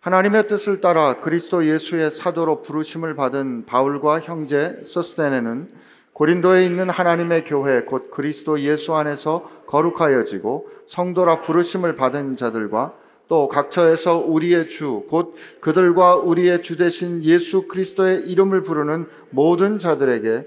[0.00, 5.68] 하나님의 뜻을 따라 그리스도 예수의 사도로 부르심을 받은 바울과 형제 소스데네는
[6.14, 12.94] 고린도에 있는 하나님의 교회 곧 그리스도 예수 안에서 거룩하여지고 성도라 부르심을 받은 자들과
[13.28, 20.46] 또 각처에서 우리의 주 곧 그들과 우리의 주 되신 예수 그리스도의 이름을 부르는 모든 자들에게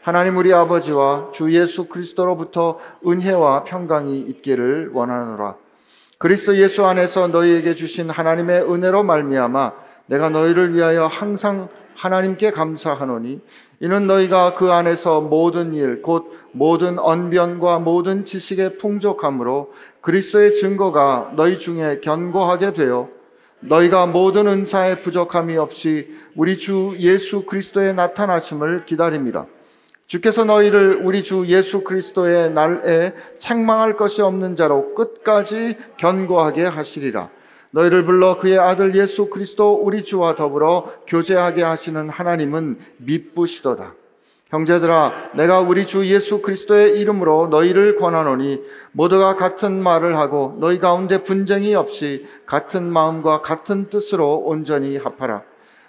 [0.00, 5.63] 하나님 우리 아버지와 주 예수 그리스도로부터 은혜와 평강이 있기를 원하노라.
[6.24, 9.72] 그리스도 예수 안에서 너희에게 주신 하나님의 은혜로 말미암아
[10.06, 13.42] 내가 너희를 위하여 항상 하나님께 감사하노니
[13.80, 21.58] 이는 너희가 그 안에서 모든 일 곧 모든 언변과 모든 지식의 풍족함으로 그리스도의 증거가 너희
[21.58, 23.10] 중에 견고하게 되어
[23.60, 29.46] 너희가 모든 은사의 부족함이 없이 우리 주 예수 그리스도의 나타나심을 기다립니다.
[30.06, 37.30] 주께서 너희를 우리 주 예수 그리스도의 날에 책망할 것이 없는 자로 끝까지 견고하게 하시리라.
[37.70, 43.94] 너희를 불러 그의 아들 예수 그리스도 우리 주와 더불어 교제하게 하시는 하나님은 미쁘시도다.
[44.50, 51.24] 형제들아, 내가 우리 주 예수 그리스도의 이름으로 너희를 권하노니 모두가 같은 말을 하고 너희 가운데
[51.24, 55.42] 분쟁이 없이 같은 마음과 같은 뜻으로 온전히 합하라.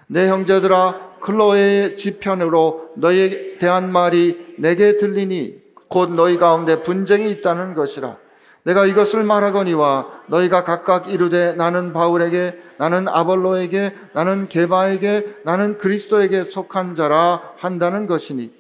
[0.07, 5.56] 내 형제들아, 클로의 지편으로 너희에 대한 말이 내게 들리니
[5.88, 8.18] 곧 너희 가운데 분쟁이 있다는 것이라.
[8.62, 16.94] 내가 이것을 말하거니와 너희가 각각 이르되 나는 바울에게 나는 아볼로에게 나는 게바에게 나는 그리스도에게 속한
[16.94, 18.52] 자라 한다는 것이니.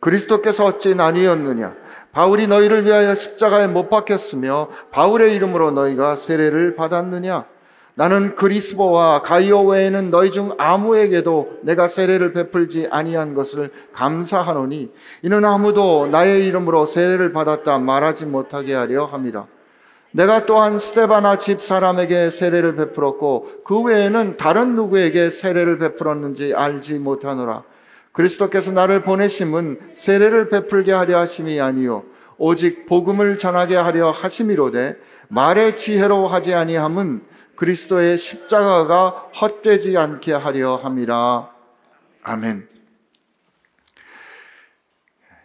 [0.00, 1.74] 그리스도께서 어찌 나뉘었느냐?
[2.12, 7.46] 바울이 너희를 위하여 십자가에 못 박혔으며 바울의 이름으로 너희가 세례를 받았느냐
[8.00, 16.06] 나는 그리스보와 가이오 외에는 너희 중 아무에게도 내가 세례를 베풀지 아니한 것을 감사하노니 이는 아무도
[16.06, 19.46] 나의 이름으로 세례를 받았다 말하지 못하게 하려 함이라.
[20.12, 27.64] 내가 또한 스테바나 집 사람에게 세례를 베풀었고 그 외에는 다른 누구에게 세례를 베풀었는지 알지 못하노라.
[28.12, 32.04] 그리스도께서 나를 보내심은 세례를 베풀게 하려 하심이 아니요
[32.38, 34.96] 오직 복음을 전하게 하려 하심이로되
[35.28, 37.28] 말의 지혜로 하지 아니함은
[37.60, 41.54] 그리스도의 십자가가 헛되지 않게 하려 함이라.
[42.22, 42.66] 아멘.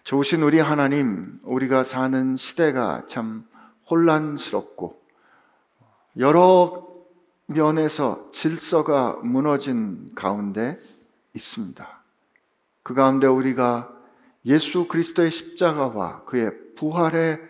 [0.05, 3.45] 좋으신 우리 하나님, 우리가 사는 시대가 참
[3.91, 4.97] 혼란스럽고
[6.17, 6.87] 여러
[7.47, 10.79] 면에서 질서가 무너진 가운데
[11.33, 12.01] 있습니다.
[12.83, 13.91] 그 가운데 우리가
[14.45, 17.41] 예수 그리스도의 십자가와 그의 부활에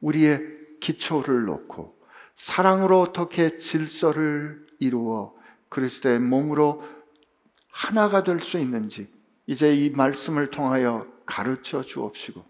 [0.00, 0.40] 우리의
[0.80, 1.95] 기초를 놓고
[2.36, 5.34] 사랑으로 어떻게 질서를 이루어
[5.70, 6.84] 그리스도의 몸으로
[7.70, 9.10] 하나가 될 수 있는지
[9.46, 12.44] 이제 이 말씀을 통하여 가르쳐 주옵시고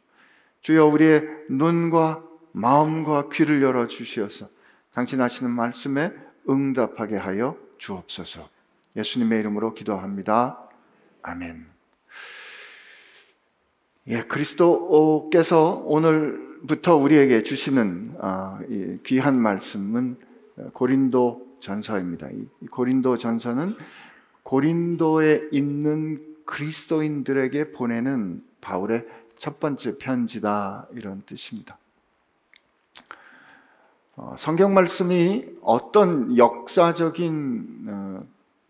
[0.60, 4.48] 주여 우리의 눈과 마음과 귀를 열어 주시어서
[4.92, 6.12] 당신 하시는 말씀에
[6.48, 8.48] 응답하게 하여 주옵소서.
[8.96, 10.68] 예수님의 이름으로 기도합니다.
[11.22, 11.66] 아멘.
[14.08, 18.58] 예, 그리스도께서 오늘 부터 우리에게 주시는 아,
[19.04, 20.16] 귀한 말씀은
[20.72, 22.28] 고린도 전서입니다.
[22.70, 23.76] 고린도 전서는
[24.42, 29.06] 고린도에 있는 그리스도인들에게 보내는 바울의
[29.36, 31.78] 첫 번째 편지다 이런 뜻입니다.
[34.16, 38.26] 어, 성경 말씀이 어떤 역사적인 어,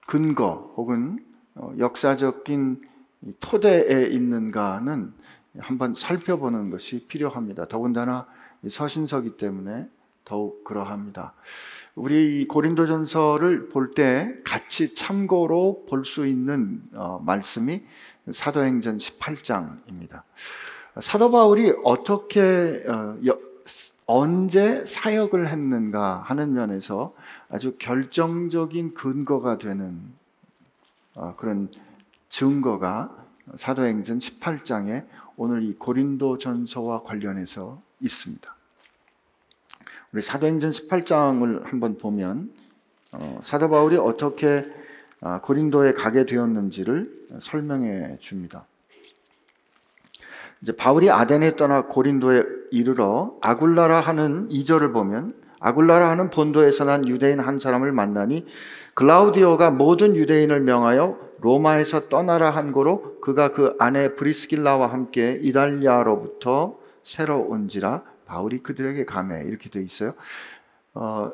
[0.07, 1.25] 근거 혹은
[1.55, 2.83] 어, 역사적인
[3.41, 5.13] 토대에 있는가는
[5.59, 7.67] 한번 살펴보는 것이 필요합니다.
[7.69, 8.27] 더군다나
[8.69, 9.89] 서신서기 때문에
[10.25, 11.35] 더욱 그러합니다.
[11.95, 17.83] 우리 고린도전서를 볼 때 같이 참고로 볼 수 있는 어, 말씀이
[18.31, 20.23] 사도행전 18장입니다.
[21.01, 23.17] 사도 바울이 어떻게 어,
[24.07, 27.15] 언제 사역을 했는가 하는 면에서
[27.49, 30.01] 아주 결정적인 근거가 되는
[31.15, 31.71] 어, 그런
[32.29, 33.11] 증거가
[33.55, 35.07] 사도행전 18장에
[35.37, 38.57] 오늘 이 고린도 전서와 관련해서 있습니다.
[40.13, 42.51] 우리 사도행전 18장을 한번 보면
[43.13, 44.67] 어, 사도 바울이 어떻게
[45.21, 48.65] 아, 고린도에 가게 되었는지를 설명해 줍니다.
[50.63, 57.41] 이제 바울이 아덴에 떠나 고린도에 이르러 아굴라라 하는 이절을 보면 아굴라라 하는 본도에서 난 유대인
[57.41, 58.47] 한 사람을 만나니
[58.95, 67.41] 글라우디오가 모든 유대인을 명하여 로마에서 떠나라 한 거로 그가 그 아내 브리스길라와 함께 이달리아로부터 새로
[67.41, 70.15] 온지라 바울이 그들에게 감해 이렇게 돼 있어요.
[70.95, 71.33] 어,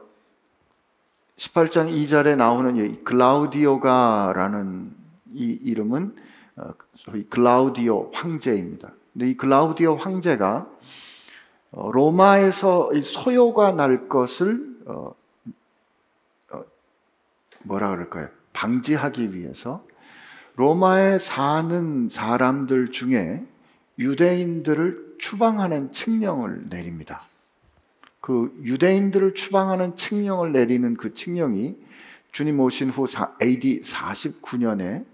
[1.36, 4.94] 18장 2절에 나오는 이 글라우디오가라는
[5.32, 6.14] 이 이름은
[6.56, 8.92] 어, 소위 글라우디오 황제입니다.
[9.12, 10.68] 근데 이 글라우디오 황제가
[11.72, 15.14] 어, 로마에서 소요가 날 것을 어,
[16.52, 16.64] 어,
[17.62, 18.28] 뭐라 그럴까요?
[18.52, 19.84] 방지하기 위해서
[20.56, 23.44] 로마에 사는 사람들 중에
[23.98, 27.20] 유대인들을 추방하는 칙령을 내립니다.
[28.20, 31.76] 그 유대인들을 추방하는 칙령을 내리는 그 칙령이
[32.30, 33.06] 주님 오신 후
[33.42, 35.04] AD 49년에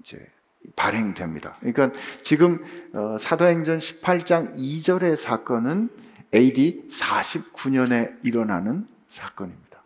[0.00, 0.26] 이제
[0.74, 1.56] 발행됩니다.
[1.60, 1.92] 그러니까
[2.22, 2.62] 지금
[2.92, 5.88] 어, 사도행전 18장 2절의 사건은
[6.34, 9.82] AD 49년에 일어나는 사건입니다.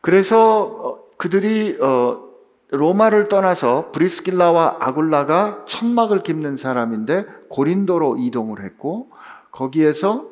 [0.00, 2.27] 그래서 어, 그들이 어,
[2.70, 9.10] 로마를 떠나서 브리스길라와 아굴라가 천막을 깁는 사람인데 고린도로 이동을 했고
[9.50, 10.26] 거기에서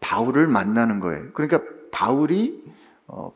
[0.00, 1.32] 바울을 만나는 거예요.
[1.32, 1.60] 그러니까
[1.90, 2.62] 바울이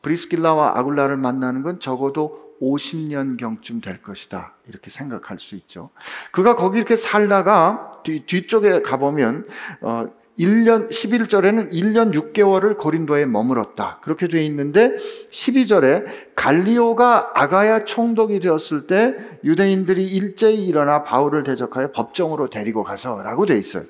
[0.02, 4.54] 브리스길라와 아굴라를 만나는 건 적어도 50년 경쯤 될 것이다.
[4.66, 5.90] 이렇게 생각할 수 있죠.
[6.32, 9.46] 그가 거기 이렇게 살다가 뒤, 뒤쪽에 가보면,
[9.82, 10.06] 어,
[10.38, 13.98] 1년, 11절에는 1년 6개월을 고린도에 머물었다.
[14.02, 14.96] 그렇게 되어 있는데
[15.30, 16.06] 12절에
[16.36, 23.84] 갈리오가 아가야 총독이 되었을 때 유대인들이 일제히 일어나 바울을 대적하여 법정으로 데리고 가서라고 되어 있어요.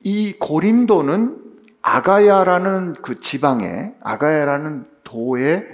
[0.00, 1.38] 이 고린도는
[1.80, 5.66] 아가야라는 그 지방에, 아가야라는 도의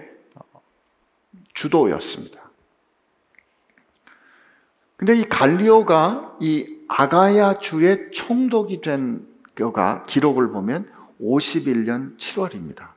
[1.53, 2.41] 주도였습니다.
[4.97, 10.89] 근데 이 갈리오가 이 아가야 주의 총독이 된 가 기록을 보면
[11.21, 12.89] 51년 7월입니다.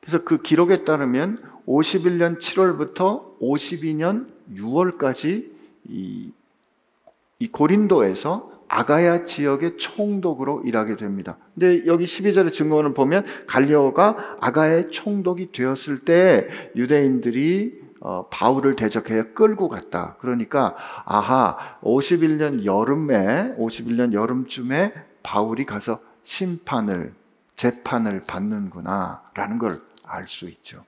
[0.00, 5.50] 그래서 그 기록에 따르면 51년 7월부터 52년 6월까지
[5.88, 6.32] 이,
[7.38, 11.36] 이 고린도에서 아가야 지역의 총독으로 일하게 됩니다.
[11.54, 19.68] 근데 여기 12절의 증거를 보면 갈리오가 아가야의 총독이 되었을 때 유대인들이 어, 바울을 대적해 끌고
[19.68, 20.16] 갔다.
[20.20, 27.14] 그러니까 아하 51년 여름에 51년 여름쯤에 바울이 가서 심판을
[27.56, 30.84] 재판을 받는구나라는 걸 알 수 있죠.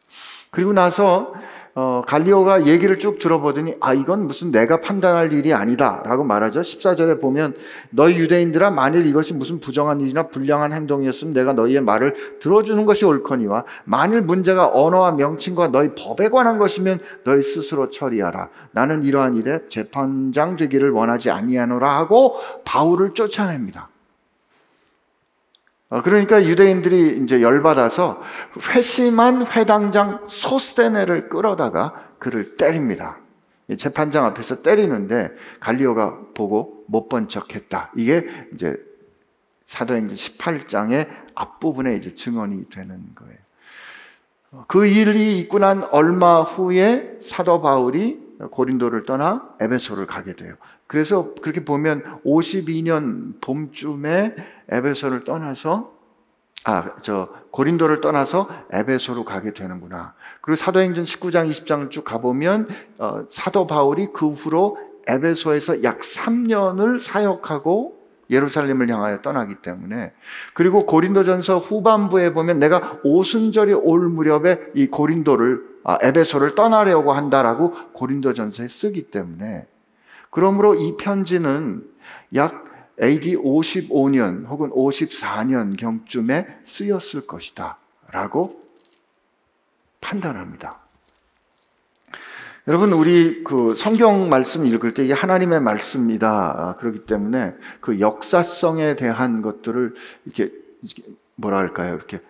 [0.51, 1.33] 그리고 나서
[1.75, 6.63] 어, 갈리오가 얘기를 쭉 들어보더니 아 이건 무슨 내가 판단할 일이 아니다라고 말하죠.
[6.63, 7.55] 14절에 보면
[7.91, 13.65] 너희 유대인들아 만일 이것이 무슨 부정한 일이나 불량한 행동이었으면 내가 너희의 말을 들어주는 것이 옳거니와
[13.85, 18.49] 만일 문제가 언어와 명칭과 너희 법에 관한 것이면 너희 스스로 처리하라.
[18.73, 23.90] 나는 이러한 일에 재판장 되기를 원하지 아니하노라 하고 바울을 쫓아냅니다.
[25.91, 28.23] 어, 그러니까 유대인들이 이제 열받아서
[28.75, 33.19] 회심한 회당장 소스테네를 끌어다가 그를 때립니다.
[33.77, 37.93] 재판장 앞에서 때리는데 갈리오가 보고 못 본 척했다.
[37.97, 38.77] 이게 이제
[39.67, 43.37] 사도행전 18장의 앞부분에 이제 증언이 되는 거예요.
[44.53, 48.19] 어, 그 일이 있고 난 얼마 후에 사도 바울이
[48.51, 50.55] 고린도를 떠나 에베소를 가게 돼요.
[50.91, 54.35] 그래서 그렇게 보면 52년 봄쯤에
[54.71, 55.93] 에베소를 떠나서
[56.65, 60.15] 아, 저 고린도를 떠나서 에베소로 가게 되는구나.
[60.41, 62.67] 그리고 사도행전 19장 20장을 쭉 가보면
[62.99, 67.97] 어, 사도 바울이 그 후로 에베소에서 약 3년을 사역하고
[68.29, 70.13] 예루살렘을 향하여 떠나기 때문에
[70.55, 78.67] 그리고 고린도전서 후반부에 보면 내가 오순절이 올 무렵에 이 고린도를 아, 에베소를 떠나려고 한다라고 고린도전서에
[78.67, 79.70] 쓰기 때문에
[80.31, 81.87] 그러므로 이 편지는
[82.35, 82.65] 약
[83.03, 87.79] AD 55년 혹은 54년 경쯤에 쓰였을 것이다.
[88.13, 88.63] 라고
[90.01, 90.81] 판단합니다.
[92.69, 96.29] 여러분, 우리 그 성경 말씀 읽을 때 이게 하나님의 말씀이다.
[96.29, 99.95] 아, 그렇기 때문에 그 역사성에 대한 것들을
[100.27, 100.53] 이렇게
[101.37, 101.95] 뭐라 할까요?
[101.95, 102.21] 이렇게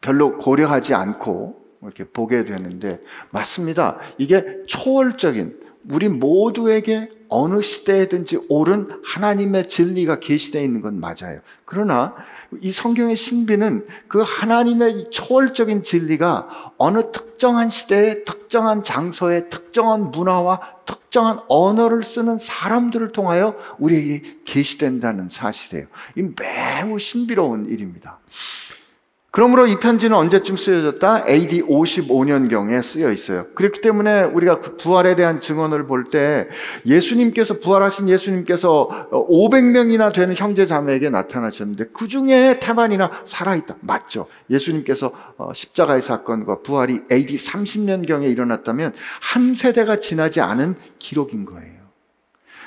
[0.00, 3.98] 별로 고려하지 않고 이렇게 보게 되는데 맞습니다.
[4.18, 5.60] 이게 초월적인
[5.90, 11.40] 우리 모두에게 어느 시대에든지 옳은 하나님의 진리가 계시되어 있는 건 맞아요.
[11.64, 12.14] 그러나
[12.60, 21.38] 이 성경의 신비는 그 하나님의 초월적인 진리가 어느 특정한 시대에 특정한 장소에 특정한 문화와 특정한
[21.48, 25.86] 언어를 쓰는 사람들을 통하여 우리에게 계시된다는 사실이에요.
[26.16, 28.20] 이 매우 신비로운 일입니다.
[29.34, 31.24] 그러므로 이 편지는 언제쯤 쓰여졌다?
[31.28, 33.46] AD 55년경에 쓰여 있어요.
[33.56, 36.46] 그렇기 때문에 우리가 그 부활에 대한 증언을 볼 때
[36.86, 43.78] 예수님께서 부활하신 예수님께서 500명이나 되는 형제 자매에게 나타나셨는데 그 중에 태반이나 살아있다.
[43.80, 44.26] 맞죠.
[44.50, 51.83] 예수님께서 어, 십자가의 사건과 부활이 AD 30년경에 일어났다면 한 세대가 지나지 않은 기록인 거예요.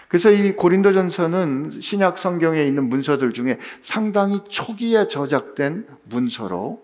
[0.07, 6.83] 그래서 이 고린도전서는 신약 성경에 있는 문서들 중에 상당히 초기에 저작된 문서로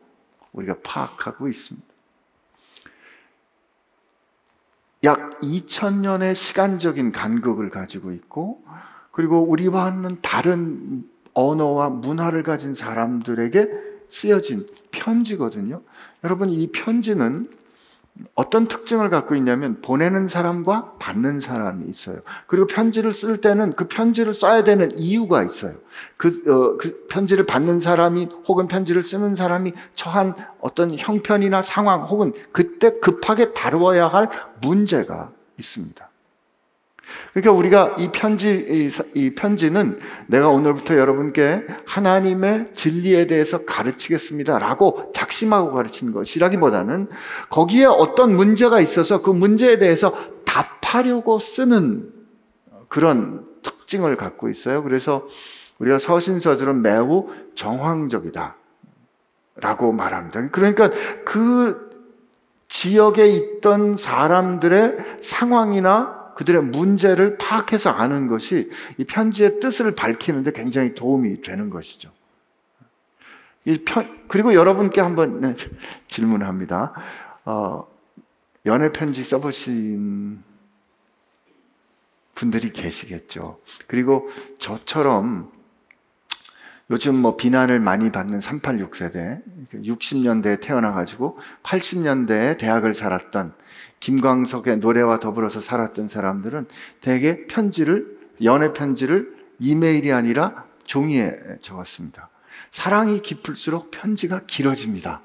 [0.52, 1.88] 우리가 파악하고 있습니다.
[5.06, 8.64] 약 2000년의 시간적인 간극을 가지고 있고
[9.12, 13.70] 그리고 우리와는 다른 언어와 문화를 가진 사람들에게
[14.10, 15.82] 쓰여진 편지거든요.
[16.24, 17.50] 여러분 이 편지는
[18.36, 22.20] 어떤 특징을 갖고 있냐면 보내는 사람과 받는 사람이 있어요.
[22.48, 25.76] 그리고 편지를 쓸 때는 그 편지를 써야 되는 이유가 있어요.
[26.18, 32.34] 그, 어, 그 편지를 받는 사람이 혹은 편지를 쓰는 사람이 처한 어떤 형편이나 상황 혹은
[32.52, 34.30] 그때 급하게 다루어야 할
[34.62, 36.10] 문제가 있습니다.
[37.34, 44.60] 그러니까 우리가 이 편지, 이, 편지는 내가 오늘부터 여러분께 하나님의 진리에 대해서 가르치겠습니다.
[44.60, 47.10] 라고 작심하고 가르치는 것이라기보다는
[47.50, 50.14] 거기에 어떤 문제가 있어서 그 문제에 대해서
[50.46, 52.12] 답하려고 쓰는
[52.88, 54.84] 그런 특징을 갖고 있어요.
[54.84, 55.28] 그래서
[55.80, 58.56] 우리가 서신서들은 매우 정황적이다.
[59.56, 60.50] 라고 말합니다.
[60.50, 60.90] 그러니까
[61.26, 61.92] 그
[62.68, 71.42] 지역에 있던 사람들의 상황이나 그들의 문제를 파악해서 아는 것이 이 편지의 뜻을 밝히는데 굉장히 도움이
[71.42, 72.12] 되는 것이죠.
[73.66, 75.56] 이 편, 그리고 여러분께 한번 네,
[76.08, 76.94] 질문합니다.
[77.46, 77.88] 어,
[78.66, 80.44] 연애 편지 써보신
[82.36, 83.60] 분들이 계시겠죠.
[83.88, 85.52] 그리고 저처럼
[86.90, 89.42] 요즘 뭐 비난을 많이 받는 386 세대,
[89.74, 93.54] 60년대에 태어나가지고 80년대에 대학을 살았던
[94.00, 96.68] 김광석의 노래와 더불어서 살았던 사람들은
[97.00, 102.30] 대개 편지를, 연애 편지를 이메일이 아니라 종이에 적었습니다.
[102.70, 105.22] 사랑이 깊을수록 편지가 길어집니다.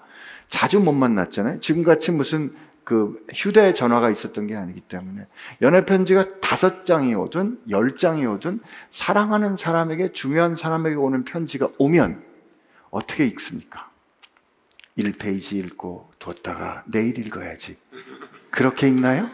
[0.48, 1.60] 자주 못 만났잖아요.
[1.60, 2.54] 지금같이 무슨
[2.88, 5.26] 그 휴대 전화가 있었던 게 아니기 때문에
[5.60, 12.22] 연애 편지가 다섯 장이 오든 열 장이 오든 사랑하는 사람에게 중요한 사람에게 오는 편지가 오면
[12.88, 13.90] 어떻게 읽습니까?
[14.96, 17.76] 1페이지 읽고 뒀다가 내일 읽어야지.
[18.50, 19.28] 그렇게 읽나요?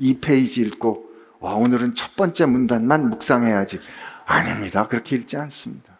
[0.00, 3.78] 2페이지 읽고 와 오늘은 첫 번째 문단만 묵상해야지.
[4.26, 4.88] 아닙니다.
[4.88, 5.96] 그렇게 읽지 않습니다.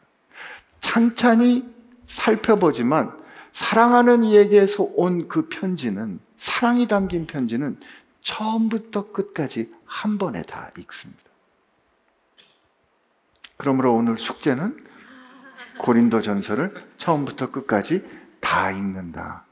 [0.81, 1.73] 찬찬히
[2.07, 3.17] 살펴보지만
[3.53, 7.79] 사랑하는 이에게서 온 그 편지는 사랑이 담긴 편지는
[8.23, 11.21] 처음부터 끝까지 한 번에 다 읽습니다.
[13.59, 14.87] 그러므로 오늘 숙제는
[15.81, 18.07] 고린도 전설을 처음부터 끝까지
[18.41, 19.45] 다 읽는다.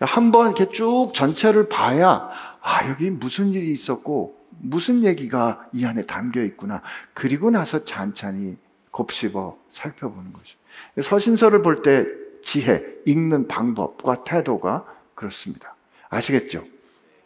[0.00, 2.28] 한 번 이렇게 쭉 전체를 봐야
[2.60, 6.82] 아 여기 무슨 일이 있었고 무슨 얘기가 이 안에 담겨 있구나.
[7.14, 8.58] 그리고 나서 찬찬히
[8.90, 10.58] 곱씹어 살펴보는 거죠.
[11.00, 12.04] 서신서를 볼 때
[12.42, 14.84] 지혜, 읽는 방법과 태도가
[15.14, 15.73] 그렇습니다.
[16.14, 16.64] 아시겠죠?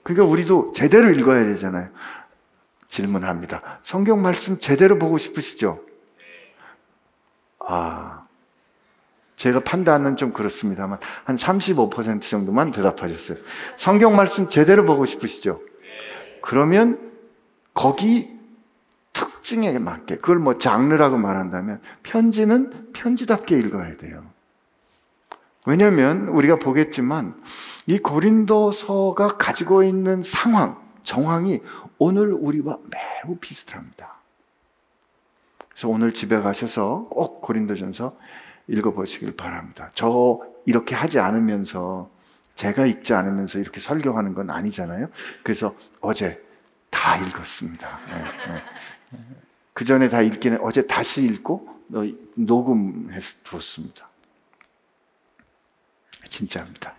[0.02, 1.90] 그러니까 우리도 제대로 읽어야 되잖아요.
[2.88, 3.80] 질문합니다.
[3.83, 5.85] 성경 말씀 제대로 보고 싶으시죠?
[7.61, 8.26] 아,
[9.37, 13.38] 제가 판단은 좀 그렇습니다만 한 35% 정도만 대답하셨어요.
[13.76, 15.61] 성경 말씀 제대로 보고 싶으시죠?
[16.42, 16.99] 그러면
[17.75, 18.37] 거기
[19.12, 24.25] 특징에 맞게 그걸 뭐 장르라고 말한다면 편지는 편지답게 읽어야 돼요.
[25.69, 27.39] 왜냐하면 우리가 보겠지만
[27.87, 31.61] 이 고린도서가 가지고 있는 상황, 정황이
[31.99, 34.15] 오늘 우리와 매우 비슷합니다.
[35.69, 38.17] 그래서 오늘 집에 가셔서 꼭 고린도전서
[38.69, 39.91] 읽어보시길 바랍니다.
[39.93, 42.09] 저 이렇게 하지 않으면서
[42.55, 45.09] 제가 읽지 않으면서 이렇게 설교하는 건 아니잖아요.
[45.43, 46.43] 그래서 어제
[46.89, 48.01] 다 읽었습니다.
[48.09, 48.23] 네,
[48.55, 48.63] 네.
[49.75, 51.69] 그 전에 다 읽기는 어제 다시 읽고
[52.37, 54.08] 녹음해서 두었습니다.
[56.28, 56.94] 진짜입니다.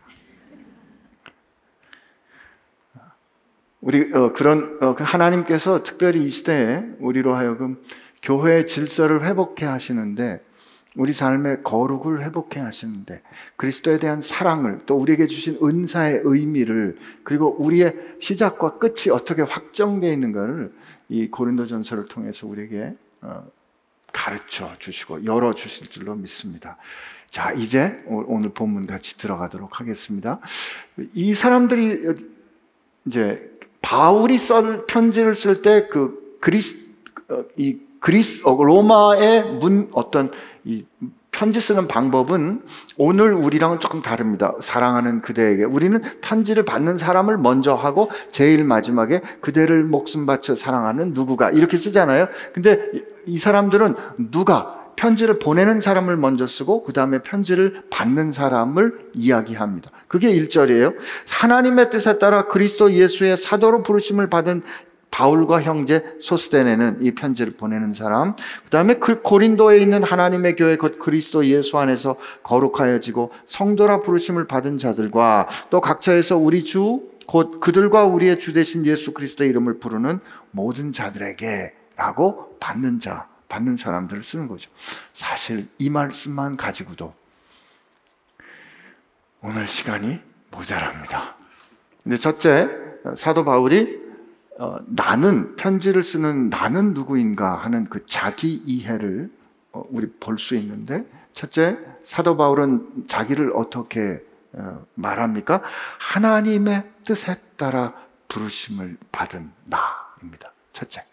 [3.81, 7.81] 우리 어, 그런 어, 그 하나님께서 특별히 이 시대에 우리로 하여금
[8.21, 10.43] 교회의 질서를 회복해 하시는데
[10.95, 13.21] 우리 삶의 거룩을 회복해 하시는데
[13.55, 20.74] 그리스도에 대한 사랑을 또 우리에게 주신 은사의 의미를 그리고 우리의 시작과 끝이 어떻게 확정되어 있는가를
[21.07, 23.45] 이 고린도전서를 통해서 우리에게 어,
[24.12, 26.77] 가르쳐 주시고 열어 주실 줄로 믿습니다.
[27.29, 30.39] 자, 이제 오늘 본문 같이 들어가도록 하겠습니다.
[31.13, 32.03] 이 사람들이
[33.05, 36.75] 이제 바울이 썰 편지를 쓸 때 그 그리스
[37.29, 40.31] 어, 이 그리스 어, 로마의 문 어떤
[40.63, 40.86] 이
[41.31, 42.63] 편지 쓰는 방법은
[42.98, 44.53] 오늘 우리랑은 조금 다릅니다.
[44.62, 51.51] 사랑하는 그대에게 우리는 편지를 받는 사람을 먼저 하고 제일 마지막에 그대를 목숨 바쳐 사랑하는 누구가
[51.51, 52.27] 이렇게 쓰잖아요.
[52.53, 52.79] 근데
[53.25, 53.95] 이 사람들은
[54.31, 59.91] 누가 편지를 보내는 사람을 먼저 쓰고 그 다음에 편지를 받는 사람을 이야기합니다.
[60.10, 60.96] 그게 1절이에요.
[61.29, 64.62] 하나님의 뜻에 따라 그리스도 예수의 사도로 부르심을 받은
[65.10, 68.36] 바울과 형제 소스데네는 이 편지를 보내는 사람.
[68.36, 74.77] 그 다음에 그 고린도에 있는 하나님의 교회 곧 그리스도 예수 안에서 거룩하여지고 성도라 부르심을 받은
[74.77, 80.18] 자들과 또 각처에서 우리 주 곧 그들과 우리의 주 대신 예수 그리스도의 이름을 부르는
[80.50, 83.28] 모든 자들에게라고 받는 자.
[83.50, 84.70] 받는 사람들을 쓰는 거죠.
[85.13, 87.13] 사실 이 말씀만 가지고도
[89.41, 91.36] 오늘 시간이 모자랍니다.
[92.03, 92.70] 근데 첫째,
[93.15, 94.00] 사도 바울이
[94.58, 99.32] 어, 나는 편지를 쓰는 나는 누구인가 하는 그 자기 이해를
[99.72, 104.22] 어, 우리 볼 수 있는데 첫째 사도 바울은 자기를 어떻게
[104.53, 105.62] 어, 말합니까?
[106.00, 107.94] 하나님의 뜻에 따라
[108.27, 110.51] 부르심을 받은 나입니다.
[110.74, 111.06] 첫째.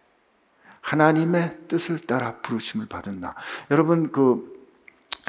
[0.86, 3.34] 하나님의 뜻을 따라 부르심을 받은 나.
[3.72, 4.54] 여러분 그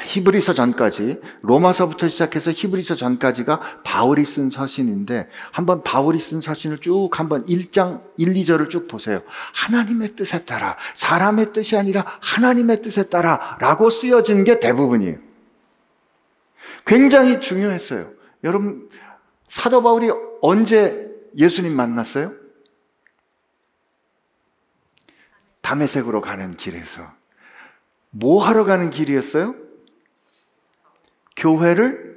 [0.00, 7.44] 히브리서 전까지 로마서부터 시작해서 히브리서 전까지가 바울이 쓴 서신인데 한번 바울이 쓴 서신을 쭉 한번
[7.46, 9.22] 1장 1, 2절을 쭉 보세요.
[9.52, 15.16] 하나님의 뜻에 따라 사람의 뜻이 아니라 하나님의 뜻에 따라라고 쓰여진 게 대부분이에요.
[16.86, 18.12] 굉장히 중요했어요.
[18.44, 18.88] 여러분
[19.48, 22.47] 사도 바울이 언제 예수님 만났어요?
[25.68, 27.02] 담에색으로 가는 길에서
[28.10, 29.54] 뭐 하러 가는 길이었어요?
[31.36, 32.08] 교회를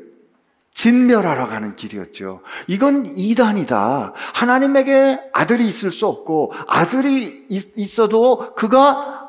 [0.73, 2.41] 진멸하러 가는 길이었죠.
[2.67, 4.13] 이건 이단이다.
[4.33, 9.27] 하나님에게 아들이 있을 수 없고 아들이 있어도 그가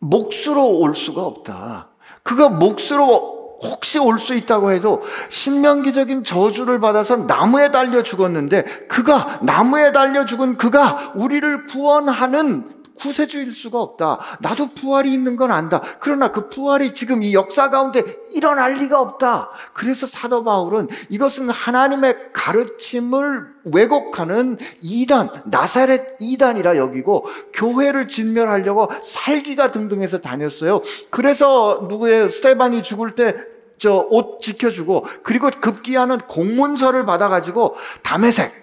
[0.00, 1.88] 몫으로 올 수가 없다.
[2.24, 9.92] 그가 몫으로 혹시 올 수 있다고 해도 신명기적인 저주를 받아서 나무에 달려 죽었는데 그가 나무에
[9.92, 14.18] 달려 죽은 그가 우리를 구원하는 구세주일 수가 없다.
[14.40, 15.80] 나도 부활이 있는 건 안다.
[16.00, 18.02] 그러나 그 부활이 지금 이 역사 가운데
[18.34, 19.50] 일어날 리가 없다.
[19.72, 30.18] 그래서 사도 바울은 이것은 하나님의 가르침을 왜곡하는 이단, 나사렛 이단이라 여기고 교회를 진멸하려고 살기가 등등해서
[30.18, 30.80] 다녔어요.
[31.10, 33.34] 그래서 누구의 스테반이 죽을 때
[33.78, 38.60] 저옷 지켜주고 그리고 급기야는 공문서를 받아가지고 담에색 에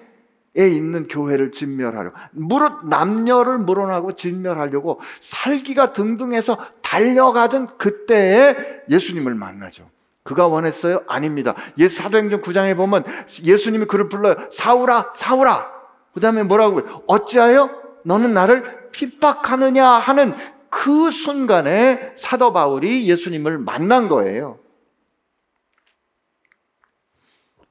[0.66, 8.56] 있는 교회를 진멸하려 무릇 남녀를 물어나고 진멸하려고 살기가 등등해서 달려가던 그때에
[8.90, 9.90] 예수님을 만나죠.
[10.24, 11.04] 그가 원했어요?
[11.08, 11.54] 아닙니다.
[11.78, 13.04] 예 사도행전 9장에 보면
[13.44, 14.36] 예수님이 그를 불러요.
[14.52, 15.72] 사울아, 사울아.
[16.14, 17.70] 그 다음에 뭐라고 어찌하여
[18.04, 20.34] 너는 나를 핍박하느냐 하는
[20.70, 24.60] 그 순간에 사도 바울이 예수님을 만난 거예요.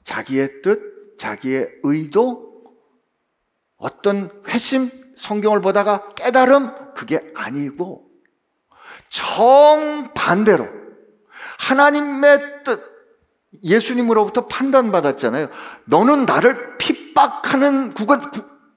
[0.05, 2.46] 자기의 뜻, 자기의 의도,
[4.07, 8.09] 어떤 회심, 성경을 보다가 깨달음, 그게 아니고,
[9.09, 10.69] 정반대로,
[11.59, 12.81] 하나님의 뜻,
[13.65, 15.49] 예수님으로부터 판단받았잖아요.
[15.87, 17.95] 너는 나를 핍박하는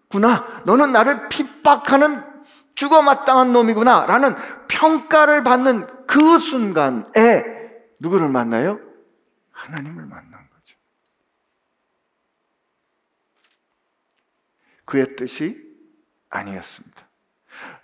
[0.10, 0.64] 구나.
[0.66, 2.24] 너는 나를 핍박하는
[2.74, 4.08] 죽어 마땅한 놈이구나.
[4.08, 4.36] 라는
[4.68, 7.44] 평가를 받는 그 순간에
[8.00, 8.80] 누구를 만나요?
[9.52, 10.40] 하나님을 만나요.
[14.90, 15.56] 그의 뜻이
[16.30, 17.08] 아니었습니다.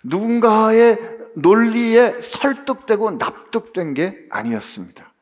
[0.02, 0.98] 누군가의
[1.36, 5.12] 논리에 설득되고 납득된 게 아니었습니다.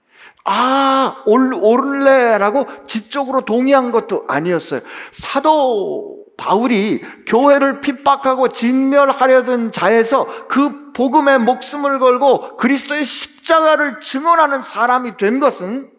[0.45, 4.81] 아, 옳래라고 지적으로 동의한 것도 아니었어요.
[5.13, 15.39] 사도 바울이 교회를 핍박하고 진멸하려던 자에서 그 복음의 목숨을 걸고 그리스도의 십자가를 증언하는 사람이 된
[15.39, 15.93] 것은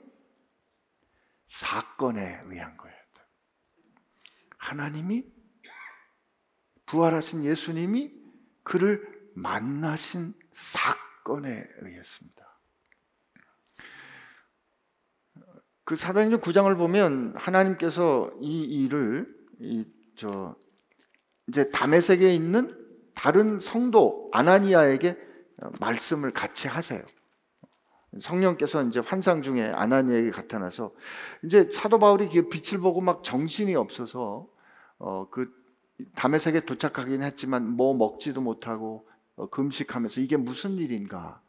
[1.48, 2.95] 사건에 의한 거예요.
[4.58, 5.35] 하나님이
[6.86, 8.13] 부활하신 예수님이
[8.63, 12.45] 그를 만나신 사건에 의했습니다.
[15.84, 20.56] 그 사도행전 9장을 보면 하나님께서 이 일을 이 저
[21.48, 22.76] 이제 담에색에 있는
[23.13, 25.17] 다른 성도 아나니아에게
[25.80, 27.02] 말씀을 같이 하세요.
[28.19, 30.93] 성령께서 이제 환상 중에 아나니아에게 나타나서
[31.43, 34.48] 이제 사도 바울이 그 빛을 보고 막 정신이 없어서
[34.98, 35.54] 어 그
[36.16, 41.42] 담에색에 도착하긴 했지만 뭐 먹지도 못하고 어, 금식하면서 이게 무슨 일인가?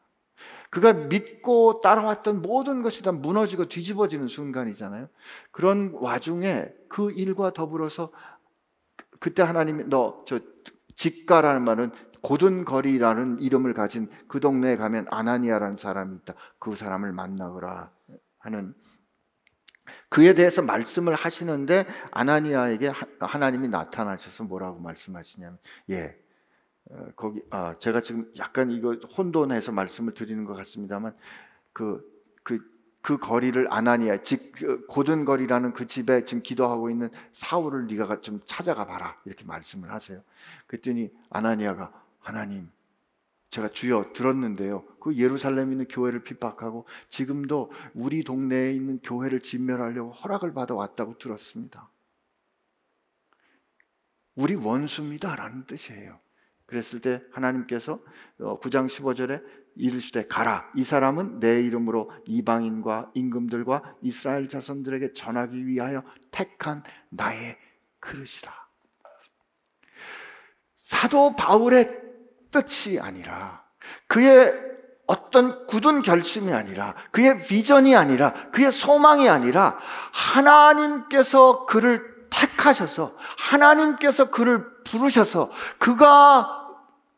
[0.71, 5.09] 그가 믿고 따라왔던 모든 것이 다 무너지고 뒤집어지는 순간이잖아요.
[5.51, 8.11] 그런 와중에 그 일과 더불어서
[9.19, 10.41] 그때 하나님이 너 저
[10.97, 11.91] 직가라는 말은
[12.23, 16.35] 고든 거리라는 이름을 가진 그 동네에 가면 아나니아라는 사람이 있다.
[16.59, 17.91] 그 사람을 만나거라
[18.39, 18.75] 하는
[20.09, 25.59] 그에 대해서 말씀을 하시는데 아나니아에게 하나님이 나타나셔서 뭐라고 말씀하시냐면
[25.91, 26.17] 예
[26.91, 31.17] 어, 거기 아 제가 지금 약간 이거 혼돈해서 말씀을 드리는 것 같습니다만
[31.73, 32.61] 그 그,
[33.03, 38.87] 그 거리를 아나니아 즉그 고든 거리라는 그 집에 지금 기도하고 있는 사울을 네가 좀 찾아가
[38.87, 40.23] 봐라 이렇게 말씀을 하세요.
[40.67, 42.69] 그랬더니 아나니아가 하나님
[43.57, 44.85] 제가 주여 들었는데요.
[45.01, 51.91] 그 예루살렘에 있는 교회를 핍박하고 지금도 우리 동네에 있는 교회를 진멸하려고 허락을 받아 왔다고 들었습니다.
[54.35, 56.21] 우리 원수입니다라는 뜻이에요.
[56.67, 57.99] 그랬을 때 하나님께서
[58.39, 59.43] 9장 어, 15절에
[59.77, 67.57] 이르시되 가라 이 사람은 내 이름으로 이방인과 임금들과 이스라엘 자손들에게 전하기 위하여 택한 나의
[68.01, 68.53] 그릇이라
[70.77, 72.07] 사도 바울의
[72.51, 73.63] 뜻이 아니라
[74.09, 74.53] 그의
[75.07, 79.79] 어떤 굳은 결심이 아니라 그의 비전이 아니라 그의 소망이 아니라
[80.13, 86.65] 하나님께서 그를 택하셔서 하나님께서 그를 부르셔서 그가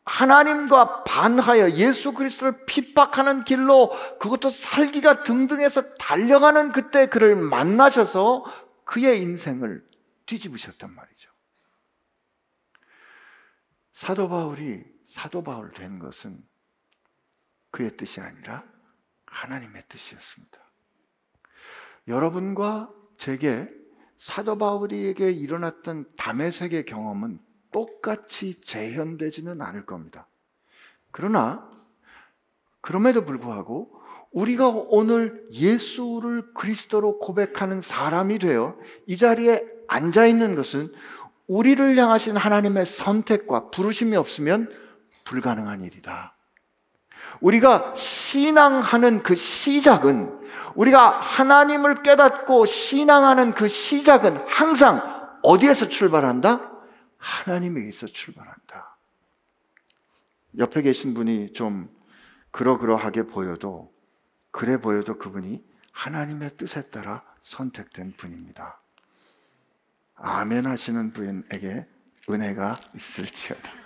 [0.05, 8.43] 하나님과 반하여 예수 그리스도를 핍박하는 길로 그것도 살기가 등등해서 달려가는 그때 그를 만나셔서
[8.85, 9.83] 그의 인생을
[10.25, 11.29] 뒤집으셨단 말이죠.
[13.93, 16.39] 사도 바울이 사도 바울 된 것은
[17.71, 18.63] 그의 뜻이 아니라
[19.25, 20.59] 하나님의 뜻이었습니다.
[22.07, 23.67] 여러분과 제게
[24.17, 27.39] 사도 바울에게 일어났던 담의 세계 경험은
[27.71, 30.27] 똑같이 재현되지는 않을 겁니다.
[31.09, 31.71] 그러나
[32.79, 33.91] 그럼에도 불구하고
[34.31, 40.93] 우리가 오늘 예수를 그리스도로 고백하는 사람이 되어 이 자리에 앉아 있는 것은
[41.47, 44.88] 우리를 향하신 하나님의 선택과 부르심이 없으면
[45.29, 46.35] 불가능한 일이다.
[47.39, 50.39] 우리가 신앙하는 그 시작은
[50.73, 56.71] 우리가 하나님을 깨닫고 신앙하는 그 시작은 항상 어디에서 출발한다?
[57.17, 58.97] 하나님에게서 출발한다.
[60.57, 61.89] 옆에 계신 분이 좀
[62.49, 63.93] 그러그러하게 보여도
[64.49, 68.81] 그래 보여도 그분이 하나님의 뜻에 따라 선택된 분입니다.
[70.15, 71.87] 아멘 하시는 분에게
[72.27, 73.79] 은혜가 있을지어다.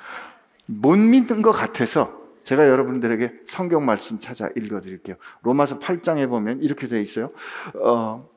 [0.66, 5.16] 못 믿는 것 같아서 제가 여러분들에게 성경 말씀 찾아 읽어 드릴게요.
[5.44, 7.32] 로마서 8장에 보면 이렇게 되어 있어요.
[7.76, 8.28] 어,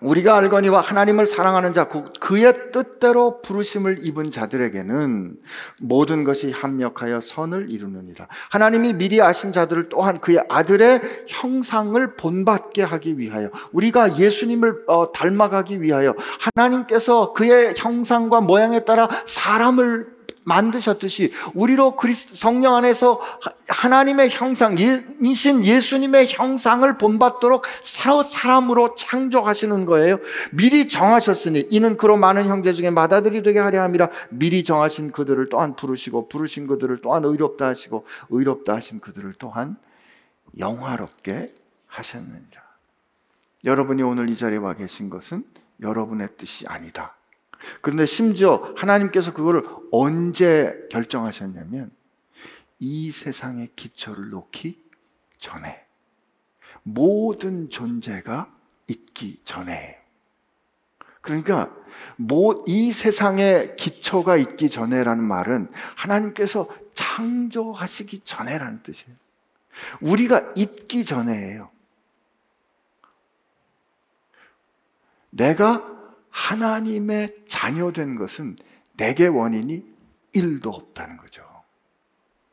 [0.00, 1.88] 우리가 알거니와 하나님을 사랑하는 자,
[2.20, 5.36] 그의 뜻대로 부르심을 입은 자들에게는
[5.82, 8.26] 모든 것이 합력하여 선을 이루느니라.
[8.50, 15.82] 하나님이 미리 아신 자들을 또한 그의 아들의 형상을 본받게 하기 위하여, 우리가 예수님을 어, 닮아가기
[15.82, 20.19] 위하여, 하나님께서 그의 형상과 모양에 따라 사람을
[20.50, 23.20] 만드셨듯이 우리로 그리스도 성령 안에서
[23.68, 30.18] 하나님의 형상이신 예수님의 형상을 본받도록 서로 사람으로 창조하시는 거예요.
[30.52, 35.76] 미리 정하셨으니 이는 그로 많은 형제 중에 맏아들이 되게 하려 함이라 미리 정하신 그들을 또한
[35.76, 39.76] 부르시고 부르신 그들을 또한 의롭다 하시고 의롭다 하신 그들을 또한
[40.58, 41.54] 영화롭게
[41.86, 42.60] 하셨느니라.
[43.64, 45.44] 여러분이 오늘 이 자리에 와 계신 것은
[45.80, 47.19] 여러분의 뜻이 아니다.
[47.80, 51.90] 그런데 심지어 하나님께서 그거를 언제 결정하셨냐면
[52.78, 54.82] 이 세상의 기초를 놓기
[55.38, 55.84] 전에
[56.82, 58.52] 모든 존재가
[58.88, 60.00] 있기 전에
[61.20, 61.70] 그러니까
[62.66, 69.16] 이 세상의 기초가 있기 전에라는 말은 하나님께서 창조하시기 전에라는 뜻이에요.
[70.00, 71.70] 우리가 있기 전에예요.
[75.30, 75.99] 내가
[76.30, 78.56] 하나님의 자녀된 것은
[78.96, 79.84] 내게 원인이
[80.34, 81.44] 1도 없다는 거죠.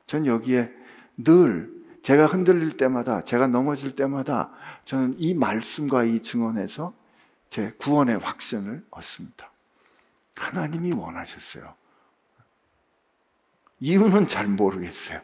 [0.08, 0.72] 전 여기에
[1.18, 4.52] 늘 제가 흔들릴 때마다, 제가 넘어질 때마다
[4.86, 6.94] 저는 이 말씀과 이 증언에서
[7.50, 9.52] 제 구원의 확신을 얻습니다.
[10.36, 11.76] 하나님이 원하셨어요.
[13.80, 15.22] 이유는 잘 모르겠어요.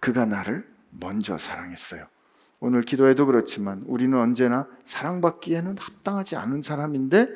[0.00, 2.06] 그가 나를 먼저 사랑했어요.
[2.60, 7.28] 오늘 기도에도 그렇지만 우리는 언제나 사랑받기에는 합당하지 않은 사람인데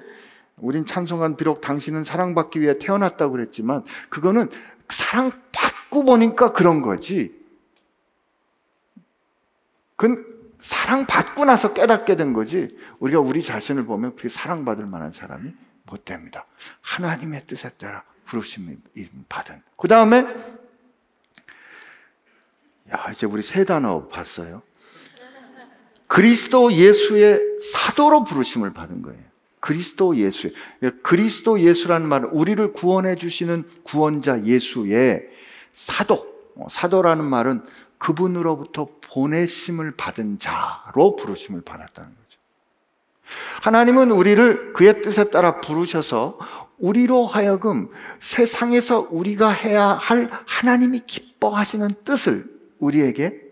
[0.57, 4.51] 우린 찬송한 비록 당신은 사랑받기 위해 태어났다고 그랬지만 그거는
[4.89, 7.35] 사랑받고 보니까 그런 거지.
[9.97, 10.25] 그건
[10.61, 12.77] 사랑받고 나서 깨닫게 된 거지.
[12.99, 15.53] 우리가 우리 자신을 보면 그렇게 사랑받을 만한 사람이
[15.85, 16.47] 못 됩니다.
[16.81, 18.79] 하나님의 뜻에 따라 부르심을
[19.29, 19.63] 받은.
[19.77, 20.27] 그 다음에
[22.93, 24.63] 야 이제 우리 세 단어 봤어요.
[26.07, 29.26] 그리스도 예수의 사도로 부르심을 받은 거예요.
[29.67, 30.51] 그리스도 예수.
[31.03, 35.27] 그리스도 예수라는 말은 우리를 구원해 주시는 구원자 예수의
[35.73, 36.25] 사도.
[36.55, 37.63] 어, 사도라는 말은
[37.99, 42.41] 그분으로부터 보내심을 받은 자로 부르심을 받았다는 거죠.
[43.63, 46.39] 하나님은 우리를 그의 뜻에 따라 부르셔서
[46.79, 47.89] 우리로 하여금
[48.21, 52.49] 세상에서 우리가 해야 할 하나님이 기뻐하시는 뜻을
[52.79, 53.46] 우리에게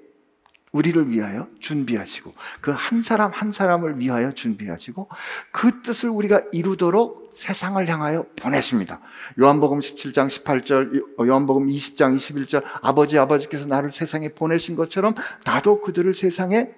[0.74, 5.08] 우리를 위하여 준비하시고 그 한 사람 한 사람을 위하여 준비하시고
[5.52, 9.00] 그 뜻을 우리가 이루도록 세상을 향하여 보내십니다.
[9.40, 16.72] 요한복음 17장 18절, 요한복음 20장 21절 아버지 아버지께서 나를 세상에 보내신 것처럼 나도 그들을 세상에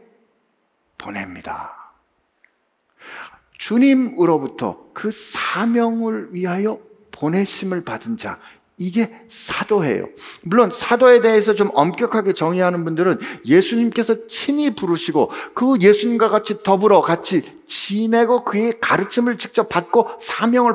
[0.98, 1.94] 보냅니다.
[3.58, 6.78] 주님으로부터 그 사명을 위하여
[7.10, 8.38] 보내심을 받은 자
[8.78, 10.06] 이게 사도예요.
[10.42, 17.42] 물론 사도에 대해서 좀 엄격하게 정의하는 분들은 예수님께서 친히 부르시고 그 예수님과 같이 더불어 같이
[17.66, 20.74] 지내고 그의 가르침을 직접 받고 사명을